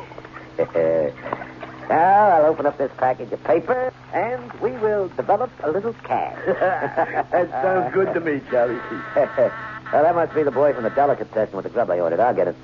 now, 0.57 2.29
I'll 2.29 2.45
open 2.45 2.65
up 2.65 2.77
this 2.77 2.91
package 2.97 3.31
of 3.33 3.43
paper, 3.43 3.93
and 4.13 4.51
we 4.53 4.71
will 4.71 5.09
develop 5.09 5.51
a 5.63 5.71
little 5.71 5.93
cash. 6.03 6.39
that 6.45 7.51
sounds 7.51 7.93
good 7.93 8.13
to 8.13 8.19
me, 8.21 8.41
Charlie. 8.49 8.79
well, 9.93 10.03
that 10.03 10.15
must 10.15 10.33
be 10.35 10.43
the 10.43 10.51
boy 10.51 10.73
from 10.73 10.83
the 10.83 10.89
delicatessen 10.89 11.55
with 11.55 11.63
the 11.63 11.69
grub 11.69 11.89
I 11.89 11.99
ordered. 11.99 12.19
I'll 12.19 12.33
get 12.33 12.47
it. 12.49 12.55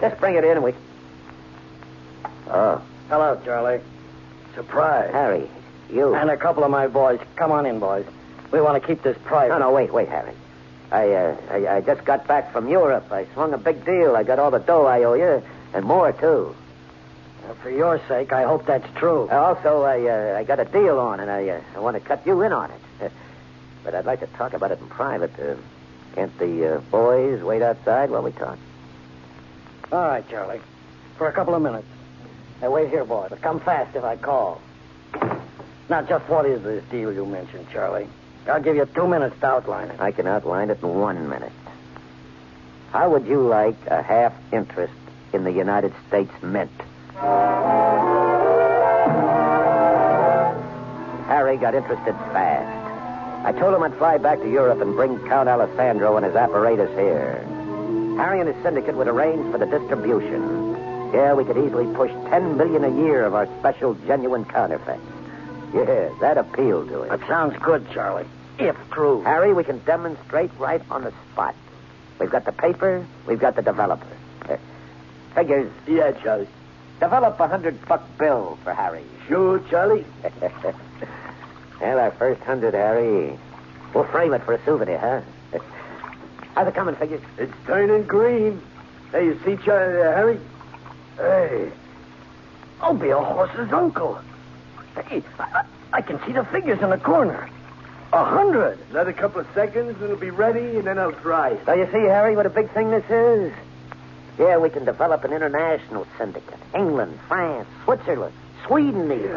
Just 0.00 0.18
bring 0.18 0.34
it 0.36 0.44
in 0.44 0.52
and 0.52 0.62
we. 0.64 0.74
Oh, 2.48 2.82
Hello, 3.08 3.40
Charlie. 3.44 3.80
Surprise. 4.54 5.10
Harry, 5.12 5.48
you. 5.90 6.14
And 6.14 6.30
a 6.30 6.36
couple 6.36 6.64
of 6.64 6.70
my 6.70 6.86
boys. 6.86 7.20
Come 7.36 7.52
on 7.52 7.66
in, 7.66 7.78
boys. 7.80 8.06
We 8.52 8.60
want 8.60 8.80
to 8.80 8.86
keep 8.86 9.02
this 9.02 9.16
private. 9.24 9.50
No, 9.54 9.58
no, 9.58 9.72
wait, 9.72 9.92
wait, 9.92 10.08
Harry. 10.08 10.32
I, 10.90 11.10
uh, 11.12 11.36
I, 11.50 11.76
I 11.76 11.80
just 11.82 12.04
got 12.04 12.26
back 12.26 12.52
from 12.52 12.68
Europe. 12.68 13.10
I 13.12 13.26
swung 13.34 13.52
a 13.54 13.58
big 13.58 13.84
deal. 13.84 14.16
I 14.16 14.22
got 14.24 14.38
all 14.38 14.50
the 14.50 14.58
dough 14.58 14.86
I 14.86 15.02
owe 15.04 15.14
you, 15.14 15.42
and 15.74 15.84
more 15.84 16.12
too. 16.12 16.54
Uh, 17.48 17.54
For 17.62 17.70
your 17.70 18.00
sake, 18.08 18.32
I 18.32 18.42
hope 18.42 18.66
that's 18.66 18.86
true. 18.96 19.28
Also, 19.28 19.82
I, 19.82 20.06
uh, 20.06 20.38
I 20.38 20.44
got 20.44 20.58
a 20.58 20.64
deal 20.64 20.98
on, 20.98 21.20
and 21.20 21.30
I, 21.30 21.48
uh, 21.48 21.60
I 21.76 21.78
want 21.80 21.94
to 21.96 22.00
cut 22.00 22.26
you 22.26 22.42
in 22.42 22.52
on 22.52 22.70
it. 22.70 22.80
But 23.84 23.94
I'd 23.94 24.04
like 24.04 24.20
to 24.20 24.26
talk 24.28 24.52
about 24.52 24.70
it 24.70 24.80
in 24.80 24.88
private. 24.88 25.38
Uh, 25.38 25.56
can't 26.14 26.36
the 26.38 26.76
uh, 26.76 26.80
boys 26.90 27.42
wait 27.42 27.62
outside 27.62 28.10
while 28.10 28.22
we 28.22 28.32
talk? 28.32 28.58
All 29.92 30.08
right, 30.08 30.28
Charlie. 30.28 30.60
For 31.16 31.28
a 31.28 31.32
couple 31.32 31.54
of 31.54 31.62
minutes. 31.62 31.86
Now, 32.60 32.70
wait 32.70 32.90
here, 32.90 33.04
boy. 33.04 33.26
But 33.30 33.40
come 33.42 33.60
fast 33.60 33.96
if 33.96 34.04
I 34.04 34.16
call. 34.16 34.60
Now, 35.88 36.02
just 36.02 36.28
what 36.28 36.46
is 36.46 36.62
this 36.62 36.84
deal 36.90 37.12
you 37.12 37.26
mentioned, 37.26 37.66
Charlie? 37.72 38.06
I'll 38.46 38.62
give 38.62 38.76
you 38.76 38.86
two 38.86 39.08
minutes 39.08 39.38
to 39.40 39.46
outline 39.46 39.88
it. 39.88 40.00
I 40.00 40.12
can 40.12 40.26
outline 40.26 40.70
it 40.70 40.82
in 40.82 40.94
one 40.94 41.28
minute. 41.28 41.52
How 42.92 43.10
would 43.10 43.26
you 43.26 43.40
like 43.40 43.76
a 43.86 44.02
half 44.02 44.32
interest 44.52 44.92
in 45.32 45.44
the 45.44 45.52
United 45.52 45.92
States 46.08 46.32
Mint? 46.42 46.70
Harry 51.26 51.56
got 51.56 51.74
interested 51.74 52.14
fast. 52.32 52.79
I 53.44 53.52
told 53.52 53.74
him 53.74 53.82
I'd 53.82 53.94
fly 53.96 54.18
back 54.18 54.38
to 54.40 54.50
Europe 54.50 54.80
and 54.80 54.94
bring 54.94 55.18
Count 55.26 55.48
Alessandro 55.48 56.16
and 56.16 56.26
his 56.26 56.36
apparatus 56.36 56.90
here. 56.90 57.42
Harry 58.18 58.40
and 58.40 58.48
his 58.52 58.62
syndicate 58.62 58.94
would 58.96 59.08
arrange 59.08 59.50
for 59.50 59.58
the 59.58 59.66
distribution. 59.66 60.76
Yeah, 61.14 61.32
we 61.34 61.44
could 61.44 61.56
easily 61.56 61.92
push 61.94 62.10
ten 62.28 62.56
million 62.56 62.84
a 62.84 62.90
year 63.02 63.24
of 63.24 63.34
our 63.34 63.46
special 63.58 63.94
genuine 64.06 64.44
counterfeits. 64.44 65.00
Yeah, 65.74 66.10
that 66.20 66.36
appealed 66.36 66.88
to 66.88 67.02
him. 67.04 67.08
That 67.08 67.26
sounds 67.28 67.56
good, 67.62 67.86
Charlie. 67.92 68.26
If 68.58 68.76
true. 68.90 69.22
Harry, 69.22 69.54
we 69.54 69.64
can 69.64 69.78
demonstrate 69.84 70.50
right 70.58 70.82
on 70.90 71.02
the 71.04 71.12
spot. 71.32 71.54
We've 72.18 72.30
got 72.30 72.44
the 72.44 72.52
paper, 72.52 73.06
we've 73.26 73.40
got 73.40 73.56
the 73.56 73.62
developer. 73.62 74.06
Figures, 75.34 75.70
Yeah, 75.86 76.10
Charlie. 76.22 76.48
develop 76.98 77.38
a 77.40 77.46
hundred 77.48 77.82
buck 77.86 78.02
bill 78.18 78.58
for 78.64 78.74
Harry. 78.74 79.04
Sure, 79.28 79.60
Charlie. 79.70 80.04
well, 81.80 81.98
our 81.98 82.10
first 82.12 82.42
hundred, 82.42 82.74
Harry. 82.74 83.38
We'll 83.94 84.04
frame 84.04 84.32
it 84.34 84.44
for 84.44 84.54
a 84.54 84.64
souvenir, 84.64 84.98
huh? 84.98 85.58
How's 86.54 86.68
it 86.68 86.74
coming, 86.74 86.94
figures? 86.96 87.22
It's 87.38 87.52
turning 87.66 88.04
green. 88.04 88.60
Hey, 89.12 89.26
you 89.26 89.40
see, 89.44 89.56
Charlie, 89.64 90.02
uh, 90.02 90.12
Harry? 90.12 90.40
Hey. 91.16 91.72
I'll 92.80 92.94
be 92.94 93.10
a 93.10 93.18
horse's 93.18 93.72
uncle. 93.72 94.20
Hey, 95.06 95.22
I, 95.38 95.64
I 95.92 96.02
can 96.02 96.20
see 96.24 96.32
the 96.32 96.44
figures 96.44 96.80
in 96.80 96.90
the 96.90 96.98
corner. 96.98 97.48
A 98.12 98.24
hundred. 98.24 98.78
Another 98.90 99.12
couple 99.12 99.40
of 99.40 99.46
seconds, 99.54 99.94
and 99.96 100.02
it'll 100.02 100.16
be 100.16 100.30
ready, 100.30 100.76
and 100.78 100.84
then 100.84 100.98
I'll 100.98 101.12
drive. 101.12 101.60
So 101.66 101.74
you 101.74 101.86
see, 101.86 102.02
Harry, 102.06 102.34
what 102.34 102.46
a 102.46 102.50
big 102.50 102.70
thing 102.72 102.90
this 102.90 103.08
is? 103.08 103.52
Yeah, 104.38 104.56
we 104.56 104.70
can 104.70 104.84
develop 104.84 105.24
an 105.24 105.32
international 105.32 106.06
syndicate. 106.16 106.58
England, 106.74 107.18
France, 107.28 107.68
Switzerland, 107.84 108.34
Sweden, 108.66 109.10
even. 109.10 109.30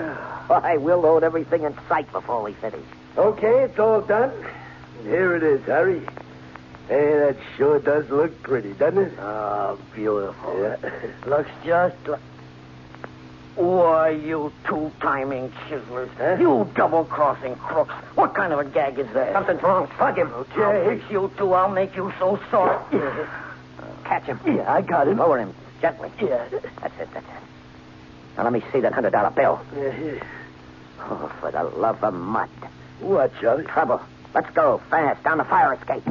Why, 0.47 0.77
we'll 0.77 1.01
load 1.01 1.23
everything 1.23 1.63
in 1.63 1.75
sight 1.87 2.11
before 2.11 2.43
we 2.43 2.53
finish. 2.53 2.85
Okay, 3.17 3.63
it's 3.63 3.79
all 3.79 4.01
done. 4.01 4.31
Here 5.03 5.35
it 5.35 5.43
is, 5.43 5.61
Harry. 5.65 6.01
Hey, 6.87 7.17
that 7.17 7.37
sure 7.57 7.79
does 7.79 8.09
look 8.09 8.41
pretty, 8.43 8.73
doesn't 8.73 8.97
it? 8.97 9.13
Oh, 9.19 9.79
beautiful. 9.95 10.59
Yeah. 10.59 10.77
Looks 11.25 11.49
just 11.63 11.95
like. 12.07 12.19
Why, 13.55 14.09
you 14.09 14.51
two-timing 14.67 15.51
chiselers. 15.69 16.09
Huh? 16.17 16.37
You 16.39 16.69
double-crossing 16.75 17.55
crooks. 17.57 17.93
What 18.15 18.33
kind 18.33 18.51
of 18.51 18.59
a 18.59 18.65
gag 18.65 18.97
is 18.97 19.07
that? 19.13 19.31
Something's 19.31 19.61
wrong. 19.61 19.87
Plug 19.87 20.17
him. 20.17 20.33
I'll 20.33 20.43
fix 20.43 21.09
you 21.11 21.31
two. 21.37 21.53
I'll 21.53 21.69
make 21.69 21.95
you 21.95 22.11
so 22.17 22.39
sore. 22.49 22.83
Catch 24.05 24.25
him. 24.25 24.39
Yeah, 24.45 24.71
I 24.71 24.81
got 24.81 25.07
him. 25.07 25.17
Lower 25.17 25.37
him 25.37 25.53
gently. 25.81 26.11
Yeah. 26.19 26.47
That's 26.49 26.99
it, 26.99 27.09
that's 27.13 27.17
it. 27.17 27.23
Now, 28.37 28.43
let 28.43 28.53
me 28.53 28.61
see 28.71 28.79
that 28.81 28.93
hundred 28.93 29.11
dollar 29.11 29.29
bill. 29.31 29.59
Yeah, 29.75 29.91
here. 29.91 30.21
Oh, 30.99 31.31
for 31.39 31.51
the 31.51 31.63
love 31.63 32.03
of 32.03 32.13
mud. 32.13 32.49
What, 32.99 33.31
Charlie? 33.39 33.65
Trouble. 33.65 34.01
Let's 34.33 34.49
go, 34.51 34.81
fast, 34.89 35.23
down 35.23 35.37
the 35.37 35.43
fire 35.43 35.73
escape. 35.73 36.03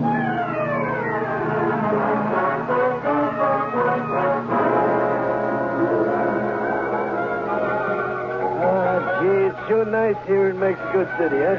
Ah, 8.64 9.20
gee, 9.20 9.46
it's 9.48 9.68
sure 9.68 9.84
nice 9.84 10.14
nice 10.14 10.26
here 10.26 10.50
in 10.50 10.58
Mexico 10.60 11.04
City, 11.18 11.36
huh? 11.36 11.56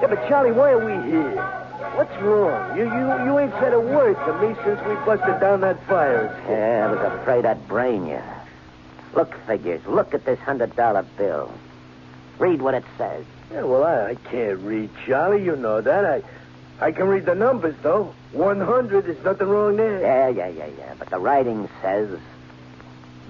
Yeah, 0.00 0.08
but 0.08 0.28
Charlie, 0.28 0.52
why 0.52 0.72
are 0.72 0.84
we 0.84 1.10
here? 1.10 1.42
What's 1.96 2.14
wrong? 2.20 2.76
You 2.76 2.84
you 2.84 3.24
you 3.24 3.38
ain't 3.38 3.52
said 3.52 3.72
a 3.72 3.80
word 3.80 4.16
to 4.26 4.32
me 4.40 4.54
since 4.64 4.80
we 4.86 4.94
busted 5.06 5.40
down 5.40 5.62
that 5.62 5.82
fire. 5.86 6.26
Escape. 6.26 6.50
Yeah, 6.50 6.86
I 6.88 6.92
was 6.92 7.20
afraid 7.20 7.46
I'd 7.46 7.66
brain 7.68 8.06
you. 8.06 8.20
Look, 9.16 9.34
figures. 9.46 9.84
Look 9.86 10.14
at 10.14 10.24
this 10.24 10.38
hundred 10.38 10.76
dollar 10.76 11.02
bill. 11.16 11.52
Read 12.38 12.62
what 12.62 12.74
it 12.74 12.84
says. 12.98 13.24
Yeah, 13.50 13.62
well, 13.62 13.82
I, 13.82 14.10
I 14.10 14.14
can't 14.14 14.58
read, 14.60 14.90
Charlie. 15.06 15.42
You 15.42 15.56
know 15.56 15.80
that. 15.80 16.04
I 16.04 16.22
I 16.78 16.92
can 16.92 17.08
read 17.08 17.24
the 17.24 17.34
numbers, 17.34 17.74
though. 17.82 18.12
100, 18.32 19.06
there's 19.06 19.24
nothing 19.24 19.48
wrong 19.48 19.76
there. 19.76 20.00
Yeah, 20.00 20.28
yeah, 20.28 20.48
yeah, 20.48 20.68
yeah. 20.78 20.94
But 20.98 21.08
the 21.08 21.18
writing 21.18 21.70
says 21.80 22.18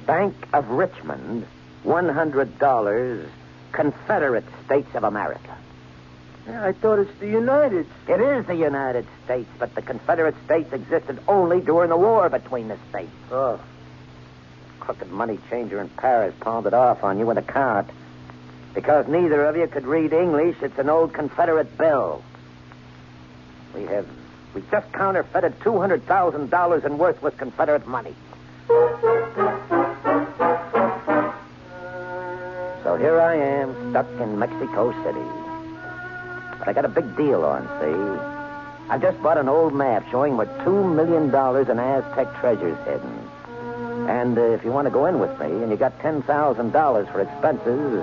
Bank 0.05 0.35
of 0.53 0.69
Richmond, 0.69 1.47
$100, 1.85 3.29
Confederate 3.71 4.45
States 4.65 4.89
of 4.95 5.05
America. 5.05 5.57
Yeah, 6.49 6.65
I 6.65 6.73
thought 6.73 6.99
it's 6.99 7.19
the 7.21 7.29
United 7.29 7.87
States. 8.03 8.21
It 8.21 8.23
is 8.23 8.47
the 8.47 8.57
United 8.57 9.07
States, 9.25 9.49
but 9.61 9.75
the 9.77 9.83
Confederate 9.83 10.35
States 10.45 10.73
existed 10.73 11.21
only 11.29 11.61
during 11.61 11.91
the 11.91 11.97
war 11.97 12.29
between 12.29 12.67
the 12.67 12.79
states. 12.91 13.11
Oh. 13.31 13.61
Crooked 14.81 15.11
money 15.11 15.39
changer 15.51 15.81
in 15.81 15.89
Paris 15.89 16.35
palmed 16.41 16.67
it 16.67 16.75
off 16.75 17.03
on 17.03 17.19
you 17.19 17.27
with 17.27 17.39
a 17.39 17.43
card. 17.43 17.87
Because 18.75 19.09
neither 19.09 19.45
of 19.47 19.57
you 19.57 19.67
could 19.67 19.87
read 19.87 20.13
English, 20.13 20.57
it's 20.61 20.79
an 20.79 20.89
old 20.91 21.13
Confederate 21.13 21.77
bill. 21.79 22.23
We 23.75 23.83
have 23.85 24.07
we 24.55 24.63
just 24.71 24.91
counterfeited 24.93 25.61
two 25.63 25.79
hundred 25.79 26.05
thousand 26.07 26.51
dollars 26.51 26.85
in 26.85 26.99
worthless 26.99 27.35
Confederate 27.37 27.87
money. 27.87 28.15
So 32.83 32.97
here 32.97 33.21
I 33.21 33.35
am, 33.37 33.91
stuck 33.91 34.07
in 34.21 34.39
Mexico 34.39 34.93
City. 35.05 35.27
But 36.59 36.69
I 36.69 36.73
got 36.73 36.85
a 36.85 36.89
big 36.89 37.17
deal 37.17 37.45
on, 37.45 37.67
see? 37.81 38.33
I 38.89 38.99
just 38.99 39.21
bought 39.23 39.37
an 39.37 39.49
old 39.49 39.75
map 39.75 40.09
showing 40.11 40.37
where 40.37 40.47
two 40.65 40.85
million 40.85 41.31
dollars 41.31 41.69
in 41.69 41.79
Aztec 41.79 42.35
treasures 42.41 42.79
hidden. 42.87 43.29
And 44.09 44.39
uh, 44.39 44.43
if 44.43 44.65
you 44.65 44.71
want 44.71 44.87
to 44.87 44.91
go 44.91 45.07
in 45.07 45.19
with 45.19 45.39
me 45.41 45.47
and 45.47 45.71
you 45.71 45.77
got 45.77 45.99
ten 46.01 46.23
thousand 46.23 46.73
dollars 46.73 47.09
for 47.09 47.21
expenses, 47.21 48.03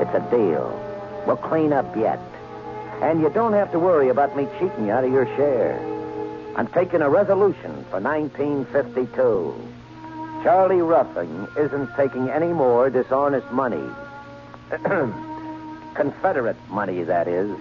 it's 0.00 0.14
a 0.14 0.20
deal. 0.30 0.68
We'll 1.26 1.36
clean 1.36 1.72
up 1.72 1.96
yet. 1.96 2.20
And 3.02 3.20
you 3.20 3.30
don't 3.30 3.52
have 3.52 3.72
to 3.72 3.78
worry 3.78 4.08
about 4.08 4.36
me 4.36 4.46
cheating 4.58 4.86
you 4.86 4.92
out 4.92 5.04
of 5.04 5.12
your 5.12 5.26
share. 5.36 5.78
I'm 6.56 6.66
taking 6.66 7.02
a 7.02 7.08
resolution 7.08 7.84
for 7.90 8.00
1952. 8.00 9.54
Charlie 10.42 10.82
Ruffing 10.82 11.46
isn't 11.56 11.94
taking 11.96 12.28
any 12.30 12.52
more 12.52 12.90
dishonest 12.90 13.50
money. 13.52 13.88
Confederate 15.94 16.56
money, 16.68 17.04
that 17.04 17.28
is. 17.28 17.56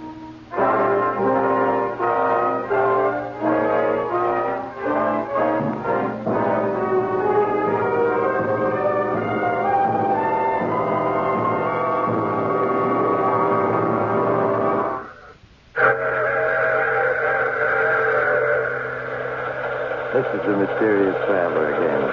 The 20.45 20.58
mysterious 20.58 21.15
traveler 21.26 21.73
again. 21.73 22.04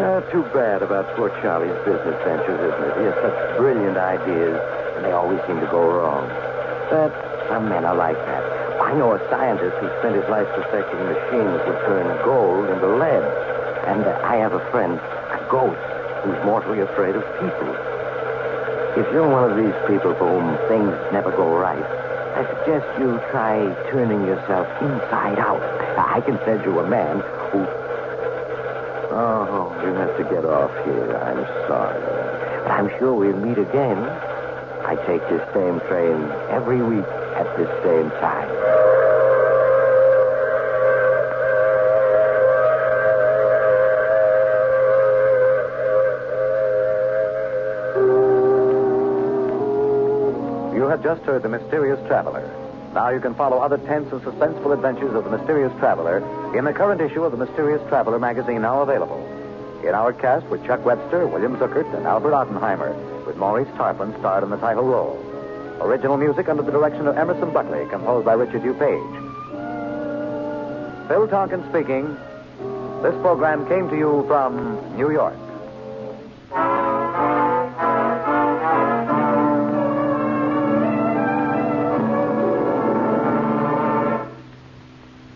Uh, 0.00 0.20
too 0.32 0.42
bad 0.54 0.82
about 0.82 1.08
poor 1.16 1.28
Charlie's 1.40 1.76
business 1.84 2.16
ventures, 2.24 2.60
isn't 2.60 2.84
it? 2.88 2.94
He 2.98 3.04
has 3.04 3.16
such 3.20 3.56
brilliant 3.56 3.96
ideas, 3.96 4.56
and 4.96 5.04
they 5.04 5.12
always 5.12 5.40
seem 5.46 5.60
to 5.60 5.66
go 5.66 5.82
wrong. 5.90 6.28
But 6.88 7.12
some 7.48 7.68
men 7.68 7.84
are 7.84 7.96
like 7.96 8.16
that. 8.16 8.44
I 8.80 8.94
know 8.94 9.12
a 9.12 9.20
scientist 9.30 9.76
who 9.76 9.88
spent 10.00 10.16
his 10.16 10.28
life 10.28 10.48
perfecting 10.54 11.04
machines 11.04 11.58
that 11.68 11.78
turn 11.84 12.06
gold 12.24 12.68
into 12.70 12.88
lead. 12.96 13.24
And 13.86 14.04
uh, 14.04 14.20
I 14.24 14.36
have 14.36 14.52
a 14.52 14.64
friend, 14.70 14.98
a 14.98 15.40
ghost, 15.50 15.80
who's 16.24 16.38
mortally 16.44 16.80
afraid 16.80 17.16
of 17.16 17.22
people. 17.40 17.72
If 18.96 19.06
you're 19.12 19.28
one 19.28 19.50
of 19.50 19.56
these 19.56 19.76
people 19.86 20.14
for 20.14 20.28
whom 20.28 20.56
things 20.68 20.92
never 21.12 21.30
go 21.30 21.56
right, 21.56 21.84
I 22.36 22.44
suggest 22.46 22.86
you 22.98 23.20
try 23.30 23.68
turning 23.90 24.26
yourself 24.26 24.66
inside 24.82 25.38
out. 25.38 25.79
I 26.06 26.20
can 26.22 26.38
send 26.44 26.64
you 26.64 26.78
a 26.80 26.88
man 26.88 27.20
who. 27.50 27.66
Oh, 29.12 29.72
you 29.84 29.92
have 29.94 30.16
to 30.16 30.24
get 30.24 30.44
off 30.44 30.72
here. 30.84 31.16
I'm 31.16 31.44
sorry. 31.68 32.00
But 32.62 32.70
I'm 32.70 32.88
sure 32.98 33.12
we'll 33.14 33.36
meet 33.36 33.58
again. 33.58 33.98
I 33.98 34.96
take 35.06 35.20
this 35.28 35.42
same 35.52 35.80
train 35.88 36.30
every 36.48 36.82
week 36.82 37.04
at 37.36 37.56
this 37.56 37.68
same 37.84 38.10
time. 38.18 38.48
You 50.74 50.86
have 50.88 51.02
just 51.02 51.22
heard 51.22 51.42
The 51.42 51.48
Mysterious 51.48 52.00
Traveler. 52.06 52.59
Now 52.94 53.10
you 53.10 53.20
can 53.20 53.34
follow 53.36 53.58
other 53.58 53.78
tense 53.78 54.10
and 54.10 54.20
suspenseful 54.20 54.74
adventures 54.74 55.14
of 55.14 55.22
The 55.22 55.30
Mysterious 55.30 55.72
Traveler 55.78 56.18
in 56.58 56.64
the 56.64 56.72
current 56.72 57.00
issue 57.00 57.22
of 57.22 57.30
The 57.30 57.38
Mysterious 57.38 57.80
Traveler 57.88 58.18
magazine 58.18 58.62
now 58.62 58.82
available. 58.82 59.24
In 59.86 59.94
our 59.94 60.12
cast 60.12 60.44
were 60.46 60.58
Chuck 60.58 60.84
Webster, 60.84 61.26
William 61.28 61.56
Zuckert, 61.56 61.86
and 61.96 62.04
Albert 62.04 62.32
Ottenheimer, 62.32 63.26
with 63.26 63.36
Maurice 63.36 63.68
Tarplin 63.76 64.18
starred 64.18 64.42
in 64.42 64.50
the 64.50 64.56
title 64.56 64.82
role. 64.82 65.16
Original 65.80 66.16
music 66.16 66.48
under 66.48 66.62
the 66.62 66.72
direction 66.72 67.06
of 67.06 67.16
Emerson 67.16 67.52
Buckley, 67.52 67.86
composed 67.88 68.26
by 68.26 68.34
Richard 68.34 68.62
DuPage. 68.62 69.30
Phil 71.08 71.28
Tonken 71.28 71.68
speaking. 71.70 72.16
This 73.02 73.14
program 73.22 73.66
came 73.68 73.88
to 73.88 73.96
you 73.96 74.24
from 74.26 74.96
New 74.96 75.10
York. 75.10 75.49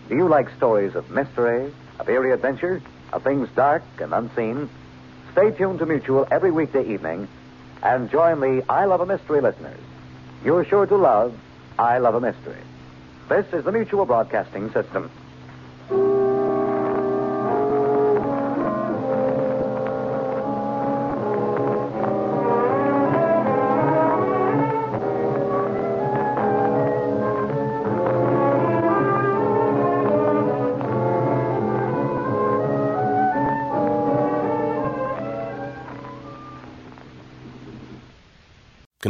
Do 0.07 0.15
you 0.15 0.27
like 0.27 0.55
stories 0.55 0.95
of 0.95 1.09
mystery, 1.09 1.73
of 1.99 2.07
eerie 2.07 2.31
adventure, 2.31 2.81
of 3.11 3.23
things 3.23 3.49
dark 3.55 3.83
and 3.99 4.13
unseen? 4.13 4.69
Stay 5.31 5.51
tuned 5.51 5.79
to 5.79 5.85
Mutual 5.85 6.27
every 6.29 6.51
weekday 6.51 6.87
evening 6.87 7.27
and 7.81 8.09
join 8.09 8.39
the 8.39 8.63
I 8.69 8.85
Love 8.85 9.01
a 9.01 9.05
Mystery 9.05 9.41
listeners. 9.41 9.79
You're 10.43 10.65
sure 10.65 10.85
to 10.85 10.95
love 10.95 11.37
I 11.79 11.97
Love 11.97 12.15
a 12.15 12.21
Mystery. 12.21 12.61
This 13.29 13.45
is 13.51 13.63
the 13.65 13.71
Mutual 13.71 14.05
Broadcasting 14.05 14.71
System. 14.71 15.09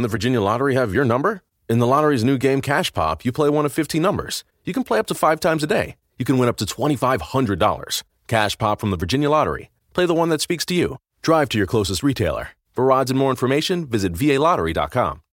The 0.06 0.10
Virginia 0.10 0.40
Lottery 0.40 0.76
have 0.76 0.94
your 0.94 1.04
number? 1.04 1.40
In 1.68 1.80
the 1.80 1.86
lottery's 1.86 2.22
new 2.22 2.38
game 2.38 2.60
Cash 2.60 2.92
Pop, 2.92 3.24
you 3.24 3.32
play 3.32 3.50
one 3.50 3.66
of 3.66 3.72
15 3.72 4.00
numbers. 4.00 4.44
You 4.64 4.72
can 4.72 4.84
play 4.84 5.00
up 5.00 5.08
to 5.08 5.14
five 5.14 5.40
times 5.40 5.64
a 5.64 5.66
day. 5.66 5.96
You 6.16 6.24
can 6.24 6.38
win 6.38 6.48
up 6.48 6.56
to 6.58 6.64
$2,500. 6.64 8.04
Cash 8.28 8.56
Pop 8.58 8.80
from 8.80 8.90
the 8.92 8.96
Virginia 8.96 9.28
Lottery. 9.28 9.70
Play 9.94 10.06
the 10.06 10.14
one 10.14 10.28
that 10.28 10.40
speaks 10.40 10.64
to 10.66 10.74
you. 10.74 10.98
Drive 11.22 11.48
to 11.48 11.58
your 11.58 11.66
closest 11.66 12.04
retailer. 12.04 12.50
For 12.70 12.92
odds 12.92 13.10
and 13.10 13.18
more 13.18 13.30
information, 13.30 13.84
visit 13.84 14.12
VALottery.com. 14.12 15.22